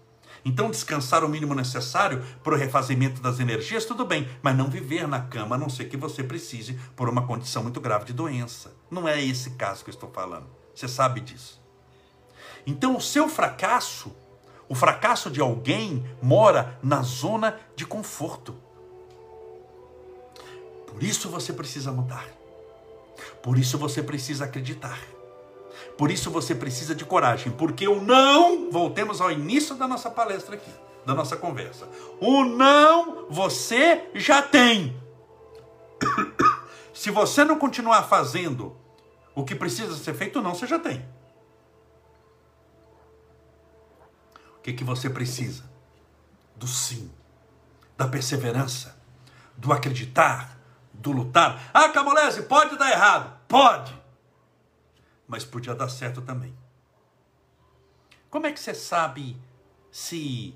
Então, 0.42 0.70
descansar 0.70 1.22
o 1.22 1.28
mínimo 1.28 1.54
necessário 1.54 2.24
para 2.42 2.54
o 2.54 2.56
refazimento 2.56 3.20
das 3.20 3.38
energias, 3.38 3.84
tudo 3.84 4.06
bem, 4.06 4.26
mas 4.40 4.56
não 4.56 4.70
viver 4.70 5.06
na 5.06 5.20
cama, 5.20 5.54
a 5.54 5.58
não 5.58 5.68
ser 5.68 5.84
que 5.84 5.98
você 5.98 6.24
precise 6.24 6.80
por 6.96 7.10
uma 7.10 7.26
condição 7.26 7.62
muito 7.62 7.78
grave 7.78 8.06
de 8.06 8.14
doença. 8.14 8.72
Não 8.90 9.06
é 9.06 9.22
esse 9.22 9.50
caso 9.50 9.84
que 9.84 9.90
eu 9.90 9.92
estou 9.94 10.10
falando. 10.10 10.46
Você 10.74 10.88
sabe 10.88 11.20
disso. 11.20 11.60
Então, 12.66 12.96
o 12.96 13.02
seu 13.02 13.28
fracasso, 13.28 14.16
o 14.66 14.74
fracasso 14.74 15.30
de 15.30 15.42
alguém, 15.42 16.02
mora 16.22 16.78
na 16.82 17.02
zona 17.02 17.60
de 17.76 17.84
conforto. 17.84 18.56
Por 20.86 21.02
isso 21.02 21.28
você 21.28 21.52
precisa 21.52 21.92
mudar. 21.92 22.26
Por 23.42 23.58
isso 23.58 23.76
você 23.76 24.02
precisa 24.02 24.46
acreditar. 24.46 24.98
Por 26.00 26.10
isso 26.10 26.30
você 26.30 26.54
precisa 26.54 26.94
de 26.94 27.04
coragem, 27.04 27.52
porque 27.52 27.86
o 27.86 28.00
não, 28.00 28.70
voltemos 28.70 29.20
ao 29.20 29.30
início 29.30 29.74
da 29.74 29.86
nossa 29.86 30.10
palestra 30.10 30.54
aqui, 30.54 30.70
da 31.04 31.14
nossa 31.14 31.36
conversa. 31.36 31.86
O 32.18 32.42
não 32.42 33.26
você 33.28 34.08
já 34.14 34.40
tem. 34.40 34.98
Se 36.94 37.10
você 37.10 37.44
não 37.44 37.58
continuar 37.58 38.04
fazendo 38.04 38.74
o 39.34 39.44
que 39.44 39.54
precisa 39.54 39.94
ser 39.94 40.14
feito, 40.14 40.40
não 40.40 40.54
você 40.54 40.66
já 40.66 40.78
tem. 40.78 41.06
O 44.56 44.62
que, 44.62 44.72
que 44.72 44.84
você 44.84 45.10
precisa? 45.10 45.64
Do 46.56 46.66
sim, 46.66 47.10
da 47.98 48.08
perseverança, 48.08 48.96
do 49.54 49.70
acreditar, 49.70 50.58
do 50.94 51.12
lutar. 51.12 51.60
Ah, 51.74 51.90
Camolese, 51.90 52.44
pode 52.44 52.78
dar 52.78 52.90
errado? 52.90 53.38
Pode 53.46 53.99
mas 55.30 55.44
podia 55.44 55.74
dar 55.74 55.88
certo 55.88 56.20
também. 56.20 56.52
Como 58.28 58.48
é 58.48 58.52
que 58.52 58.58
você 58.58 58.74
sabe 58.74 59.36
se 59.90 60.54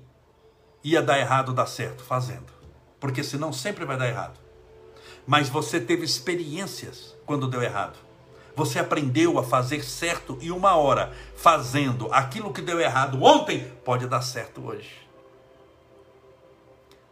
ia 0.83 1.01
dar 1.01 1.17
errado 1.17 1.49
ou 1.49 1.55
dar 1.55 1.65
certo? 1.65 2.03
Fazendo. 2.03 2.53
Porque 2.99 3.23
senão 3.23 3.53
sempre 3.53 3.85
vai 3.85 3.97
dar 3.97 4.07
errado. 4.07 4.37
Mas 5.25 5.47
você 5.47 5.79
teve 5.79 6.03
experiências 6.03 7.15
quando 7.25 7.47
deu 7.47 7.63
errado. 7.63 7.97
Você 8.53 8.77
aprendeu 8.77 9.39
a 9.39 9.43
fazer 9.43 9.83
certo 9.83 10.37
e 10.41 10.51
uma 10.51 10.75
hora 10.75 11.13
fazendo 11.35 12.11
aquilo 12.13 12.53
que 12.53 12.61
deu 12.61 12.79
errado 12.79 13.23
ontem 13.23 13.71
pode 13.83 14.07
dar 14.07 14.21
certo 14.21 14.65
hoje. 14.65 15.07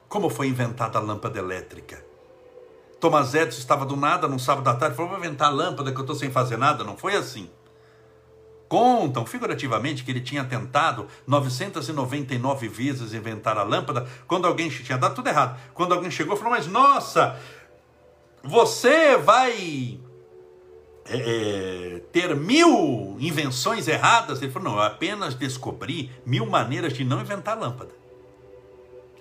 Como 0.09 0.29
foi 0.29 0.47
inventada 0.47 0.99
a 0.99 1.01
lâmpada 1.01 1.39
elétrica? 1.39 2.12
Thomas 3.03 3.33
Edison 3.33 3.59
estava 3.59 3.85
do 3.85 3.97
nada 3.97 4.29
num 4.29 4.39
sábado 4.39 4.69
à 4.69 4.75
tarde, 4.75 4.95
falou: 4.95 5.11
vou 5.11 5.19
inventar 5.19 5.49
a 5.49 5.51
lâmpada 5.51 5.91
que 5.91 5.97
eu 5.97 6.03
estou 6.03 6.15
sem 6.15 6.31
fazer 6.31 6.55
nada. 6.55 6.85
Não 6.85 6.95
foi 6.95 7.17
assim. 7.17 7.51
Contam 8.69 9.25
figurativamente 9.25 10.05
que 10.05 10.11
ele 10.11 10.21
tinha 10.21 10.45
tentado 10.45 11.05
999 11.27 12.69
vezes 12.69 13.13
inventar 13.13 13.57
a 13.57 13.63
lâmpada, 13.63 14.07
quando 14.25 14.47
alguém 14.47 14.69
tinha 14.69 14.97
dado 14.97 15.15
tudo 15.15 15.27
errado. 15.27 15.59
Quando 15.73 15.93
alguém 15.93 16.09
chegou 16.09 16.37
falou: 16.37 16.53
Mas 16.53 16.65
nossa, 16.65 17.37
você 18.41 19.17
vai 19.17 19.99
é, 21.03 22.03
ter 22.13 22.33
mil 22.37 23.17
invenções 23.19 23.89
erradas? 23.89 24.41
Ele 24.41 24.49
falou: 24.49 24.69
Não, 24.69 24.77
eu 24.77 24.81
apenas 24.81 25.35
descobri 25.35 26.09
mil 26.25 26.45
maneiras 26.45 26.93
de 26.93 27.03
não 27.03 27.19
inventar 27.19 27.59
lâmpada. 27.59 27.91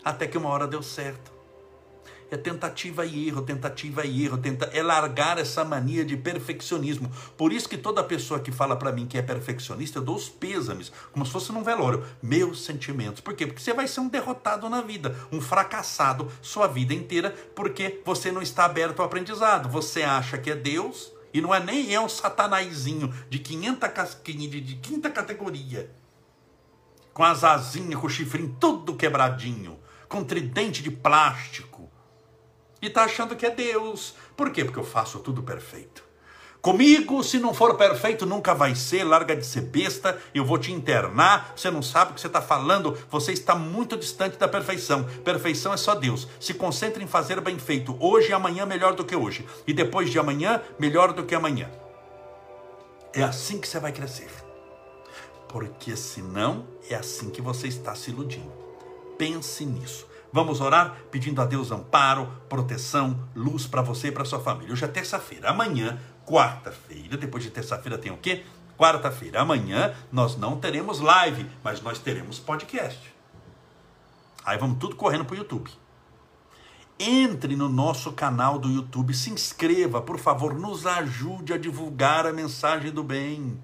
Até 0.05 0.29
que 0.29 0.39
uma 0.39 0.51
hora 0.51 0.69
deu 0.69 0.85
certo. 0.85 1.32
É 2.33 2.37
tentativa 2.39 3.05
e 3.05 3.29
erro, 3.29 3.43
tentativa 3.43 4.07
e 4.07 4.25
erro, 4.25 4.39
tenta, 4.39 4.65
é 4.73 4.83
largar 4.83 5.37
essa 5.37 5.63
mania 5.67 6.03
de 6.03 6.17
perfeccionismo. 6.17 7.13
Por 7.37 7.53
isso 7.53 7.69
que 7.69 7.77
toda 7.77 8.03
pessoa 8.03 8.41
que 8.41 8.51
fala 8.51 8.75
para 8.75 8.91
mim 8.91 9.07
que 9.07 9.19
é 9.19 9.23
perfeccionista, 9.23 9.99
eu 9.99 10.03
dou 10.03 10.17
os 10.17 10.31
pêsames, 10.31 10.91
como 11.13 11.27
se 11.27 11.31
fosse 11.31 11.53
num 11.53 11.63
velório. 11.63 12.03
Meus 12.23 12.65
sentimentos. 12.65 13.21
Por 13.21 13.35
quê? 13.35 13.47
Porque 13.47 13.61
você 13.61 13.75
vai 13.75 13.87
ser 13.87 14.01
um 14.01 14.09
derrotado 14.09 14.67
na 14.71 14.81
vida, 14.81 15.15
um 15.31 15.43
fracassado 15.43 16.33
sua 16.41 16.67
vida 16.67 16.95
inteira, 16.95 17.37
porque 17.55 18.01
você 18.03 18.33
não 18.33 18.41
está 18.41 18.65
aberto 18.65 19.01
ao 19.01 19.05
aprendizado. 19.05 19.69
Você 19.69 20.03
acha 20.03 20.39
que 20.39 20.51
é 20.51 20.57
Deus 20.57 21.13
e 21.35 21.43
não 21.43 21.55
é 21.55 21.61
nem 21.61 21.95
é 21.95 22.01
um 22.01 22.09
satanazinho 22.09 23.13
de, 23.29 23.41
500, 23.41 24.17
de 24.25 24.77
quinta 24.77 25.11
categoria, 25.11 25.91
com 27.13 27.25
as 27.25 27.45
asinhas, 27.45 28.01
com 28.01 28.07
o 28.07 28.11
chifrinho 28.11 28.57
todo 28.59 28.97
quebradinho 28.97 29.79
com 30.09 30.23
tridente 30.23 30.83
de 30.83 30.91
plástico 30.91 31.92
e 32.83 32.89
está 32.89 33.05
achando 33.05 33.37
que 33.37 33.47
é 33.47 33.51
Deus. 33.51 34.15
Por 34.37 34.51
quê? 34.51 34.65
Porque 34.65 34.81
eu 34.81 34.85
faço 34.85 35.21
tudo 35.21 35.43
perfeito. 35.43 36.13
Comigo, 36.63 37.25
se 37.25 37.41
não 37.41 37.53
for 37.53 37.77
perfeito, 37.77 38.25
nunca 38.25 38.55
vai 38.55 38.77
ser. 38.77 39.03
Larga 39.03 39.35
de 39.35 39.45
ser 39.45 39.63
besta, 39.63 40.17
eu 40.33 40.45
vou 40.45 40.59
te 40.59 40.71
internar. 40.71 41.55
Você 41.57 41.71
não 41.73 41.83
sabe 41.83 42.13
o 42.13 42.15
que 42.15 42.21
você 42.21 42.29
está 42.29 42.41
falando, 42.41 42.97
você 43.11 43.33
está 43.33 43.57
muito 43.57 43.97
distante 43.97 44.37
da 44.37 44.47
perfeição. 44.47 45.03
Perfeição 45.25 45.73
é 45.73 45.77
só 45.77 45.93
Deus. 45.95 46.29
Se 46.39 46.55
concentre 46.55 47.03
em 47.03 47.09
fazer 47.09 47.41
bem 47.41 47.59
feito. 47.59 47.97
Hoje 47.99 48.31
e 48.31 48.33
amanhã, 48.33 48.65
melhor 48.65 48.95
do 48.95 49.05
que 49.05 49.17
hoje. 49.17 49.45
E 49.67 49.73
depois 49.73 50.09
de 50.09 50.21
amanhã, 50.21 50.63
melhor 50.79 51.13
do 51.13 51.25
que 51.25 51.35
amanhã. 51.35 51.69
É 53.13 53.25
assim 53.25 53.61
que 53.61 53.67
você 53.67 53.81
vai 53.81 53.91
crescer. 53.91 54.31
Porque 55.49 55.97
senão, 55.97 56.65
é 56.89 56.95
assim 56.95 57.29
que 57.31 57.43
você 57.43 57.67
está 57.67 57.93
se 57.97 58.11
iludindo. 58.11 58.53
Pense 59.19 59.67
nisso. 59.67 60.07
Vamos 60.33 60.63
orar 60.63 60.97
pedindo 61.11 61.43
a 61.43 61.45
Deus 61.45 61.71
amparo, 61.71 62.27
proteção, 62.49 63.29
luz 63.37 63.67
para 63.67 63.83
você 63.83 64.09
e 64.09 64.13
para 64.13 64.25
sua 64.25 64.41
família. 64.41 64.73
Hoje 64.73 64.85
é 64.85 64.89
terça-feira. 64.89 65.51
Amanhã 65.51 66.01
quarta-feira. 66.25 67.19
Depois 67.19 67.45
de 67.45 67.51
terça-feira 67.51 67.99
tem 67.99 68.11
o 68.11 68.17
quê? 68.17 68.45
Quarta-feira. 68.79 69.43
Amanhã 69.43 69.95
nós 70.11 70.37
não 70.37 70.59
teremos 70.59 71.01
live, 71.01 71.47
mas 71.63 71.83
nós 71.83 71.99
teremos 71.99 72.39
podcast. 72.39 73.13
Aí 74.43 74.57
vamos 74.57 74.79
tudo 74.79 74.97
correndo 74.97 75.27
para 75.27 75.35
o 75.35 75.39
YouTube. 75.39 75.71
Entre 76.99 77.55
no 77.55 77.69
nosso 77.69 78.13
canal 78.13 78.59
do 78.59 78.71
YouTube, 78.71 79.13
se 79.13 79.31
inscreva, 79.31 80.01
por 80.01 80.19
favor, 80.19 80.55
nos 80.55 80.87
ajude 80.87 81.53
a 81.53 81.59
divulgar 81.59 82.27
a 82.27 82.33
mensagem 82.33 82.91
do 82.91 83.05
bem. 83.05 83.61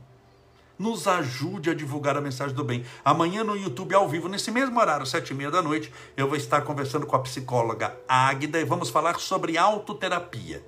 Nos 0.79 1.09
ajude 1.09 1.71
a 1.71 1.75
divulgar 1.75 2.17
a 2.17 2.21
mensagem 2.21 2.55
do 2.55 2.63
bem. 2.63 2.85
Amanhã 3.05 3.43
no 3.43 3.57
YouTube, 3.57 3.95
ao 3.95 4.09
vivo, 4.09 4.29
nesse 4.29 4.51
mesmo 4.51 4.79
horário, 4.79 5.05
sete 5.05 5.31
e 5.31 5.35
meia 5.35 5.51
da 5.51 5.61
noite, 5.61 5.93
eu 6.17 6.29
vou 6.29 6.37
estar 6.37 6.61
conversando 6.63 7.05
com 7.05 7.17
a 7.17 7.19
psicóloga 7.19 7.99
Águida 8.07 8.61
e 8.61 8.65
vamos 8.65 8.89
falar 8.89 9.19
sobre 9.19 9.59
autoterapia. 9.59 10.65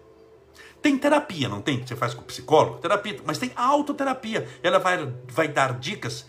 Tem 0.83 0.99
terapia, 0.99 1.49
não 1.49 1.61
tem? 1.61 1.87
Você 1.87 1.94
faz 1.94 2.14
com 2.14 2.23
o 2.23 2.25
psicólogo? 2.25 2.79
Terapia, 2.79 3.20
mas 3.25 3.38
tem 3.38 3.53
autoterapia. 3.55 4.49
Ela 4.62 4.79
vai, 4.79 5.12
vai 5.29 5.46
dar 5.46 5.79
dicas 5.79 6.27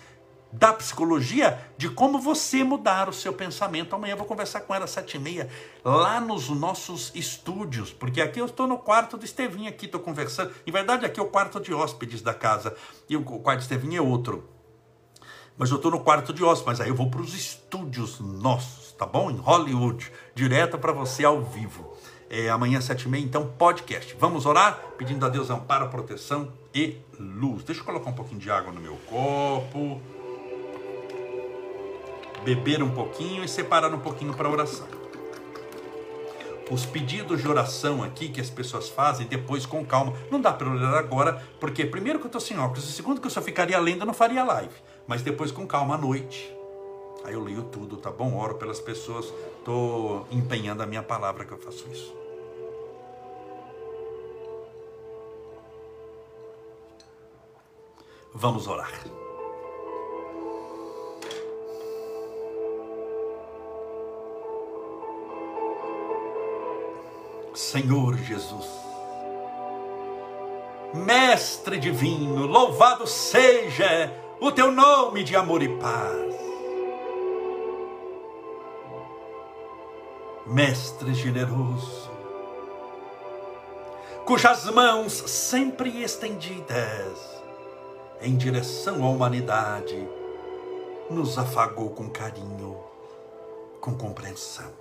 da 0.51 0.73
psicologia 0.73 1.59
de 1.77 1.89
como 1.89 2.19
você 2.19 2.63
mudar 2.63 3.07
o 3.09 3.13
seu 3.13 3.33
pensamento. 3.33 3.95
Amanhã 3.95 4.13
eu 4.13 4.17
vou 4.17 4.25
conversar 4.25 4.61
com 4.61 4.73
ela 4.73 4.85
às 4.85 4.91
sete 4.91 5.17
e 5.17 5.19
meia, 5.19 5.49
lá 5.83 6.19
nos 6.19 6.49
nossos 6.49 7.11
estúdios, 7.15 7.91
porque 7.91 8.21
aqui 8.21 8.39
eu 8.39 8.45
estou 8.45 8.67
no 8.67 8.77
quarto 8.77 9.17
do 9.17 9.25
Estevinho, 9.25 9.69
aqui 9.69 9.85
estou 9.85 10.01
conversando. 10.01 10.53
Em 10.65 10.71
verdade, 10.71 11.05
aqui 11.05 11.19
é 11.19 11.23
o 11.23 11.27
quarto 11.27 11.59
de 11.59 11.73
hóspedes 11.73 12.21
da 12.21 12.33
casa, 12.33 12.75
e 13.09 13.15
o 13.15 13.23
quarto 13.23 13.59
do 13.59 13.63
Estevinho 13.63 13.97
é 13.97 14.01
outro. 14.01 14.49
Mas 15.57 15.69
eu 15.69 15.77
estou 15.77 15.91
no 15.91 15.99
quarto 15.99 16.33
de 16.33 16.43
hóspedes, 16.43 16.65
mas 16.65 16.81
aí 16.81 16.89
eu 16.89 16.95
vou 16.95 17.09
para 17.09 17.21
os 17.21 17.33
estúdios 17.33 18.19
nossos, 18.19 18.93
tá 18.93 19.05
bom? 19.05 19.29
Em 19.29 19.37
Hollywood, 19.37 20.11
direto 20.33 20.77
para 20.77 20.91
você 20.91 21.23
ao 21.23 21.41
vivo 21.41 21.91
é, 22.31 22.49
amanhã 22.49 22.79
às 22.79 22.85
sete 22.85 23.03
e 23.03 23.09
meia, 23.09 23.21
então 23.21 23.45
podcast. 23.57 24.15
Vamos 24.17 24.45
orar 24.45 24.81
pedindo 24.97 25.25
a 25.25 25.29
Deus 25.29 25.49
amparo, 25.49 25.89
proteção 25.89 26.53
e 26.73 26.95
luz. 27.19 27.61
Deixa 27.63 27.81
eu 27.81 27.85
colocar 27.85 28.09
um 28.09 28.13
pouquinho 28.13 28.39
de 28.39 28.49
água 28.49 28.71
no 28.71 28.79
meu 28.79 28.95
copo. 29.05 30.01
Beber 32.43 32.81
um 32.81 32.89
pouquinho 32.89 33.43
e 33.43 33.47
separar 33.47 33.93
um 33.93 33.99
pouquinho 33.99 34.33
para 34.33 34.49
oração. 34.49 34.87
Os 36.71 36.85
pedidos 36.85 37.41
de 37.41 37.47
oração 37.47 38.01
aqui 38.01 38.29
que 38.29 38.39
as 38.39 38.49
pessoas 38.49 38.87
fazem, 38.87 39.27
depois 39.27 39.65
com 39.65 39.85
calma. 39.85 40.13
Não 40.31 40.39
dá 40.39 40.53
para 40.53 40.69
orar 40.69 40.95
agora, 40.95 41.45
porque 41.59 41.85
primeiro 41.85 42.17
que 42.17 42.25
eu 42.25 42.29
estou 42.29 42.39
sem 42.39 42.57
óculos, 42.57 42.87
e 42.87 42.93
segundo 42.93 43.19
que 43.19 43.27
eu 43.27 43.31
só 43.31 43.41
ficaria 43.41 43.77
lendo, 43.77 44.01
eu 44.01 44.05
não 44.05 44.13
faria 44.13 44.43
live. 44.43 44.73
Mas 45.05 45.21
depois 45.21 45.51
com 45.51 45.67
calma 45.67 45.95
à 45.95 45.97
noite. 45.97 46.55
Aí 47.25 47.33
eu 47.33 47.43
leio 47.43 47.63
tudo, 47.63 47.97
tá 47.97 48.09
bom? 48.09 48.37
Oro 48.37 48.55
pelas 48.55 48.79
pessoas, 48.79 49.31
estou 49.59 50.25
empenhando 50.31 50.81
a 50.81 50.85
minha 50.85 51.03
palavra 51.03 51.45
que 51.45 51.51
eu 51.51 51.57
faço 51.57 51.85
isso. 51.91 52.15
Vamos 58.33 58.65
orar. 58.65 58.91
Senhor 67.61 68.17
Jesus, 68.17 68.67
Mestre 70.95 71.77
divino, 71.77 72.47
louvado 72.47 73.05
seja 73.05 74.11
o 74.41 74.51
teu 74.51 74.71
nome 74.71 75.23
de 75.23 75.35
amor 75.35 75.61
e 75.61 75.69
paz. 75.77 76.35
Mestre 80.47 81.13
generoso, 81.13 82.09
cujas 84.25 84.65
mãos 84.65 85.13
sempre 85.13 86.01
estendidas 86.01 87.43
em 88.21 88.35
direção 88.35 89.05
à 89.05 89.09
humanidade, 89.09 90.09
nos 91.11 91.37
afagou 91.37 91.91
com 91.91 92.09
carinho, 92.09 92.75
com 93.79 93.95
compreensão. 93.95 94.80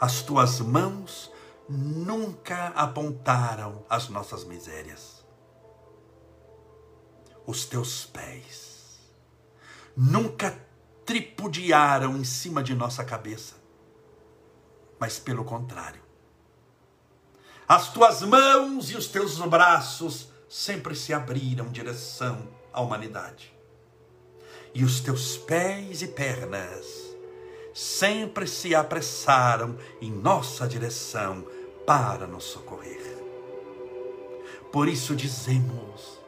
As 0.00 0.22
tuas 0.22 0.60
mãos 0.60 1.30
nunca 1.68 2.68
apontaram 2.68 3.84
as 3.88 4.08
nossas 4.08 4.44
misérias. 4.44 5.24
Os 7.46 7.64
teus 7.64 8.04
pés 8.06 8.98
nunca 9.96 10.58
tripudiaram 11.04 12.16
em 12.16 12.24
cima 12.24 12.62
de 12.62 12.74
nossa 12.74 13.04
cabeça, 13.04 13.54
mas 14.98 15.18
pelo 15.18 15.44
contrário. 15.44 16.02
As 17.66 17.92
tuas 17.92 18.22
mãos 18.22 18.90
e 18.90 18.96
os 18.96 19.06
teus 19.06 19.38
braços 19.38 20.28
sempre 20.48 20.94
se 20.94 21.12
abriram 21.12 21.66
em 21.66 21.72
direção 21.72 22.48
à 22.72 22.80
humanidade. 22.80 23.54
E 24.74 24.84
os 24.84 25.00
teus 25.00 25.38
pés 25.38 26.02
e 26.02 26.08
pernas 26.08 27.03
sempre 27.74 28.46
se 28.46 28.72
apressaram 28.72 29.76
em 30.00 30.12
nossa 30.12 30.66
direção 30.68 31.44
para 31.84 32.24
nos 32.24 32.44
socorrer. 32.44 33.18
Por 34.72 34.88
isso 34.88 35.16
dizemos: 35.16 36.20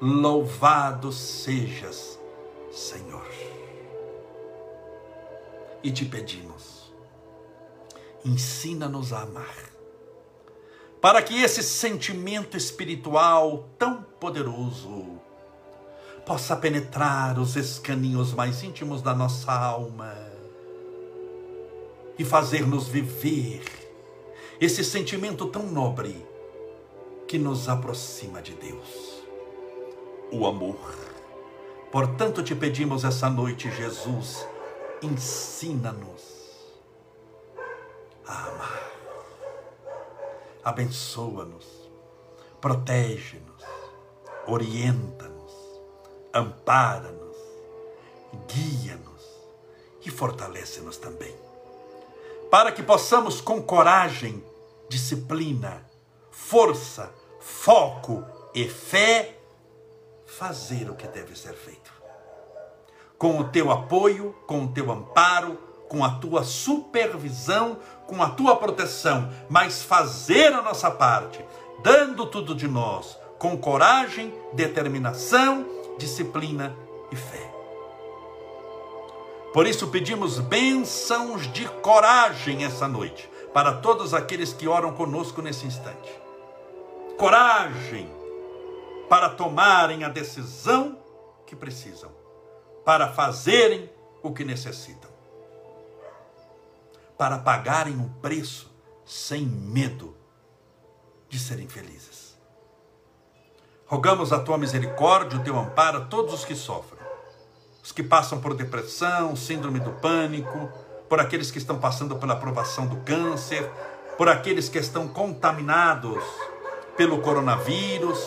Louvado 0.00 1.12
sejas, 1.12 2.18
Senhor. 2.72 3.26
E 5.82 5.92
te 5.92 6.04
pedimos, 6.04 6.92
ensina-nos 8.24 9.12
a 9.12 9.22
amar 9.22 9.68
para 11.00 11.22
que 11.22 11.40
esse 11.40 11.62
sentimento 11.62 12.56
espiritual 12.56 13.68
tão 13.78 14.02
poderoso 14.02 15.20
possa 16.26 16.56
penetrar 16.56 17.38
os 17.38 17.54
escaninhos 17.54 18.34
mais 18.34 18.64
íntimos 18.64 19.00
da 19.00 19.14
nossa 19.14 19.52
alma 19.52 20.37
e 22.18 22.24
fazer-nos 22.24 22.88
viver 22.88 23.62
esse 24.60 24.82
sentimento 24.84 25.46
tão 25.46 25.66
nobre 25.66 26.26
que 27.26 27.38
nos 27.38 27.68
aproxima 27.68 28.42
de 28.42 28.54
Deus, 28.54 29.22
o 30.32 30.46
amor. 30.46 30.94
Portanto, 31.92 32.42
te 32.42 32.54
pedimos 32.54 33.04
essa 33.04 33.30
noite, 33.30 33.70
Jesus, 33.70 34.46
ensina-nos 35.02 36.38
a 38.26 38.46
amar 38.48 38.88
abençoa-nos, 40.68 41.90
protege-nos, 42.60 43.64
orienta-nos, 44.46 45.52
ampara-nos, 46.34 47.36
guia-nos 48.46 49.24
e 50.04 50.10
fortalece-nos 50.10 50.98
também. 50.98 51.47
Para 52.50 52.72
que 52.72 52.82
possamos, 52.82 53.40
com 53.40 53.62
coragem, 53.62 54.42
disciplina, 54.88 55.84
força, 56.30 57.12
foco 57.40 58.24
e 58.54 58.66
fé, 58.66 59.36
fazer 60.24 60.88
o 60.90 60.94
que 60.94 61.06
deve 61.06 61.36
ser 61.36 61.52
feito. 61.52 61.92
Com 63.18 63.38
o 63.38 63.44
teu 63.44 63.70
apoio, 63.70 64.34
com 64.46 64.64
o 64.64 64.68
teu 64.68 64.90
amparo, 64.90 65.58
com 65.88 66.02
a 66.04 66.10
tua 66.10 66.42
supervisão, 66.42 67.78
com 68.06 68.22
a 68.22 68.30
tua 68.30 68.56
proteção, 68.56 69.30
mas 69.48 69.82
fazer 69.82 70.52
a 70.52 70.62
nossa 70.62 70.90
parte, 70.90 71.44
dando 71.82 72.26
tudo 72.26 72.54
de 72.54 72.68
nós, 72.68 73.18
com 73.38 73.58
coragem, 73.58 74.32
determinação, 74.54 75.66
disciplina 75.98 76.74
e 77.10 77.16
fé. 77.16 77.57
Por 79.58 79.66
isso 79.66 79.88
pedimos 79.88 80.38
bênçãos 80.38 81.52
de 81.52 81.68
coragem 81.68 82.64
essa 82.64 82.86
noite, 82.86 83.28
para 83.52 83.72
todos 83.74 84.14
aqueles 84.14 84.52
que 84.52 84.68
oram 84.68 84.92
conosco 84.92 85.42
nesse 85.42 85.66
instante. 85.66 86.08
Coragem 87.18 88.08
para 89.08 89.30
tomarem 89.30 90.04
a 90.04 90.08
decisão 90.08 90.96
que 91.44 91.56
precisam, 91.56 92.12
para 92.84 93.08
fazerem 93.08 93.90
o 94.22 94.32
que 94.32 94.44
necessitam 94.44 95.10
para 97.18 97.36
pagarem 97.36 97.96
um 97.96 98.08
preço 98.20 98.72
sem 99.04 99.44
medo 99.44 100.16
de 101.28 101.36
serem 101.36 101.66
felizes. 101.66 102.38
Rogamos 103.86 104.32
a 104.32 104.38
tua 104.38 104.56
misericórdia, 104.56 105.36
o 105.36 105.42
teu 105.42 105.58
amparo 105.58 105.98
a 105.98 106.04
todos 106.04 106.32
os 106.32 106.44
que 106.44 106.54
sofrem, 106.54 106.97
os 107.88 107.92
que 107.92 108.02
passam 108.02 108.38
por 108.38 108.52
depressão, 108.52 109.34
síndrome 109.34 109.80
do 109.80 109.92
pânico, 109.92 110.68
por 111.08 111.18
aqueles 111.18 111.50
que 111.50 111.56
estão 111.56 111.78
passando 111.78 112.16
pela 112.16 112.34
aprovação 112.34 112.86
do 112.86 112.96
câncer, 112.96 113.66
por 114.18 114.28
aqueles 114.28 114.68
que 114.68 114.76
estão 114.76 115.08
contaminados 115.08 116.22
pelo 116.98 117.20
coronavírus, 117.20 118.18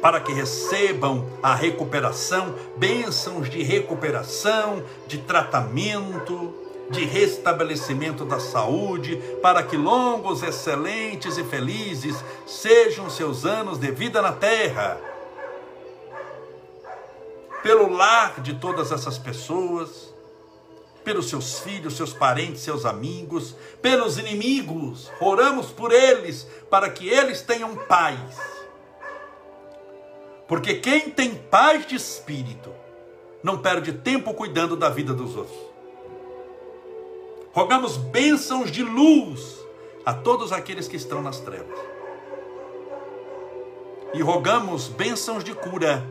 para 0.00 0.18
que 0.18 0.32
recebam 0.32 1.26
a 1.42 1.54
recuperação, 1.54 2.54
bênçãos 2.78 3.50
de 3.50 3.62
recuperação, 3.62 4.82
de 5.06 5.18
tratamento, 5.18 6.54
de 6.88 7.04
restabelecimento 7.04 8.24
da 8.24 8.40
saúde, 8.40 9.16
para 9.42 9.62
que 9.62 9.76
longos, 9.76 10.42
excelentes 10.42 11.36
e 11.36 11.44
felizes 11.44 12.16
sejam 12.46 13.10
seus 13.10 13.44
anos 13.44 13.76
de 13.76 13.90
vida 13.90 14.22
na 14.22 14.32
terra. 14.32 15.09
Pelo 17.62 17.88
lar 17.88 18.40
de 18.40 18.54
todas 18.54 18.90
essas 18.90 19.18
pessoas, 19.18 20.14
pelos 21.04 21.28
seus 21.28 21.60
filhos, 21.60 21.96
seus 21.96 22.12
parentes, 22.12 22.62
seus 22.62 22.84
amigos, 22.84 23.54
pelos 23.82 24.18
inimigos. 24.18 25.10
Oramos 25.20 25.66
por 25.66 25.92
eles, 25.92 26.46
para 26.70 26.88
que 26.90 27.08
eles 27.08 27.42
tenham 27.42 27.74
paz. 27.76 28.18
Porque 30.46 30.74
quem 30.74 31.10
tem 31.10 31.34
paz 31.34 31.86
de 31.86 31.94
espírito 31.94 32.72
não 33.42 33.58
perde 33.58 33.92
tempo 33.92 34.34
cuidando 34.34 34.76
da 34.76 34.88
vida 34.88 35.12
dos 35.14 35.36
outros. 35.36 35.58
Rogamos 37.52 37.96
bênçãos 37.96 38.70
de 38.70 38.82
luz 38.82 39.58
a 40.04 40.14
todos 40.14 40.52
aqueles 40.52 40.86
que 40.86 40.96
estão 40.96 41.22
nas 41.22 41.40
trevas. 41.40 41.78
E 44.12 44.22
rogamos 44.22 44.88
bênçãos 44.88 45.44
de 45.44 45.54
cura 45.54 46.06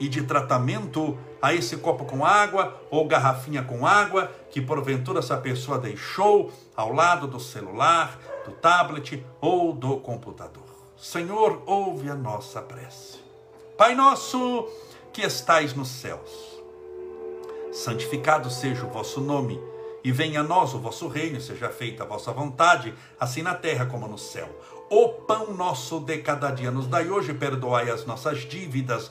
e 0.00 0.08
de 0.08 0.22
tratamento 0.22 1.16
a 1.40 1.54
esse 1.54 1.76
copo 1.76 2.06
com 2.06 2.24
água 2.24 2.80
ou 2.90 3.06
garrafinha 3.06 3.62
com 3.62 3.86
água 3.86 4.32
que 4.50 4.60
porventura 4.60 5.20
essa 5.20 5.36
pessoa 5.36 5.78
deixou 5.78 6.50
ao 6.74 6.92
lado 6.92 7.26
do 7.26 7.38
celular, 7.38 8.18
do 8.44 8.52
tablet 8.52 9.24
ou 9.40 9.72
do 9.72 9.98
computador. 9.98 10.64
Senhor, 10.96 11.62
ouve 11.66 12.10
a 12.10 12.14
nossa 12.14 12.60
prece. 12.62 13.18
Pai 13.76 13.94
nosso 13.94 14.68
que 15.12 15.22
estais 15.22 15.74
nos 15.74 15.88
céus, 15.88 16.60
santificado 17.72 18.50
seja 18.50 18.84
o 18.84 18.90
vosso 18.90 19.20
nome 19.20 19.60
e 20.02 20.12
venha 20.12 20.40
a 20.40 20.42
nós 20.42 20.74
o 20.74 20.78
vosso 20.78 21.08
reino, 21.08 21.40
seja 21.40 21.68
feita 21.68 22.02
a 22.02 22.06
vossa 22.06 22.32
vontade, 22.32 22.94
assim 23.18 23.42
na 23.42 23.54
terra 23.54 23.86
como 23.86 24.08
no 24.08 24.18
céu. 24.18 24.48
O 24.90 25.08
pão 25.08 25.52
nosso 25.52 26.00
de 26.00 26.18
cada 26.18 26.50
dia 26.50 26.70
nos 26.70 26.86
dai 26.86 27.08
hoje, 27.08 27.32
perdoai 27.32 27.90
as 27.90 28.04
nossas 28.04 28.40
dívidas, 28.40 29.10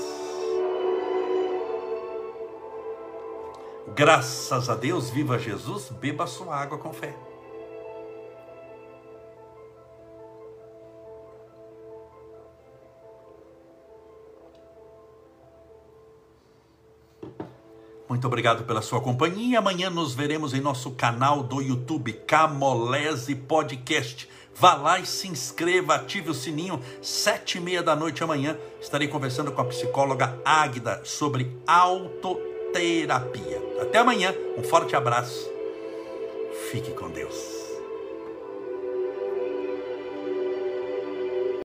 Graças 3.93 4.69
a 4.69 4.75
Deus, 4.75 5.09
viva 5.09 5.37
Jesus, 5.37 5.89
beba 5.89 6.25
sua 6.25 6.55
água 6.55 6.77
com 6.77 6.93
fé. 6.93 7.13
Muito 18.07 18.27
obrigado 18.27 18.65
pela 18.65 18.81
sua 18.81 19.01
companhia. 19.01 19.59
Amanhã 19.59 19.89
nos 19.89 20.13
veremos 20.13 20.53
em 20.53 20.61
nosso 20.61 20.91
canal 20.91 21.43
do 21.43 21.61
YouTube, 21.61 22.13
Camolese 22.13 23.35
Podcast. 23.35 24.29
Vá 24.53 24.73
lá 24.73 24.99
e 24.99 25.05
se 25.05 25.27
inscreva, 25.27 25.95
ative 25.95 26.29
o 26.29 26.33
sininho. 26.33 26.81
Sete 27.01 27.57
e 27.57 27.61
meia 27.61 27.81
da 27.81 27.95
noite 27.95 28.23
amanhã 28.23 28.57
estarei 28.79 29.07
conversando 29.07 29.51
com 29.51 29.61
a 29.61 29.65
psicóloga 29.65 30.37
Águida 30.45 31.01
sobre 31.03 31.57
auto 31.65 32.50
terapia. 32.71 33.61
Até 33.81 33.99
amanhã, 33.99 34.33
um 34.57 34.63
forte 34.63 34.95
abraço. 34.95 35.49
Fique 36.69 36.91
com 36.91 37.09
Deus. 37.09 37.60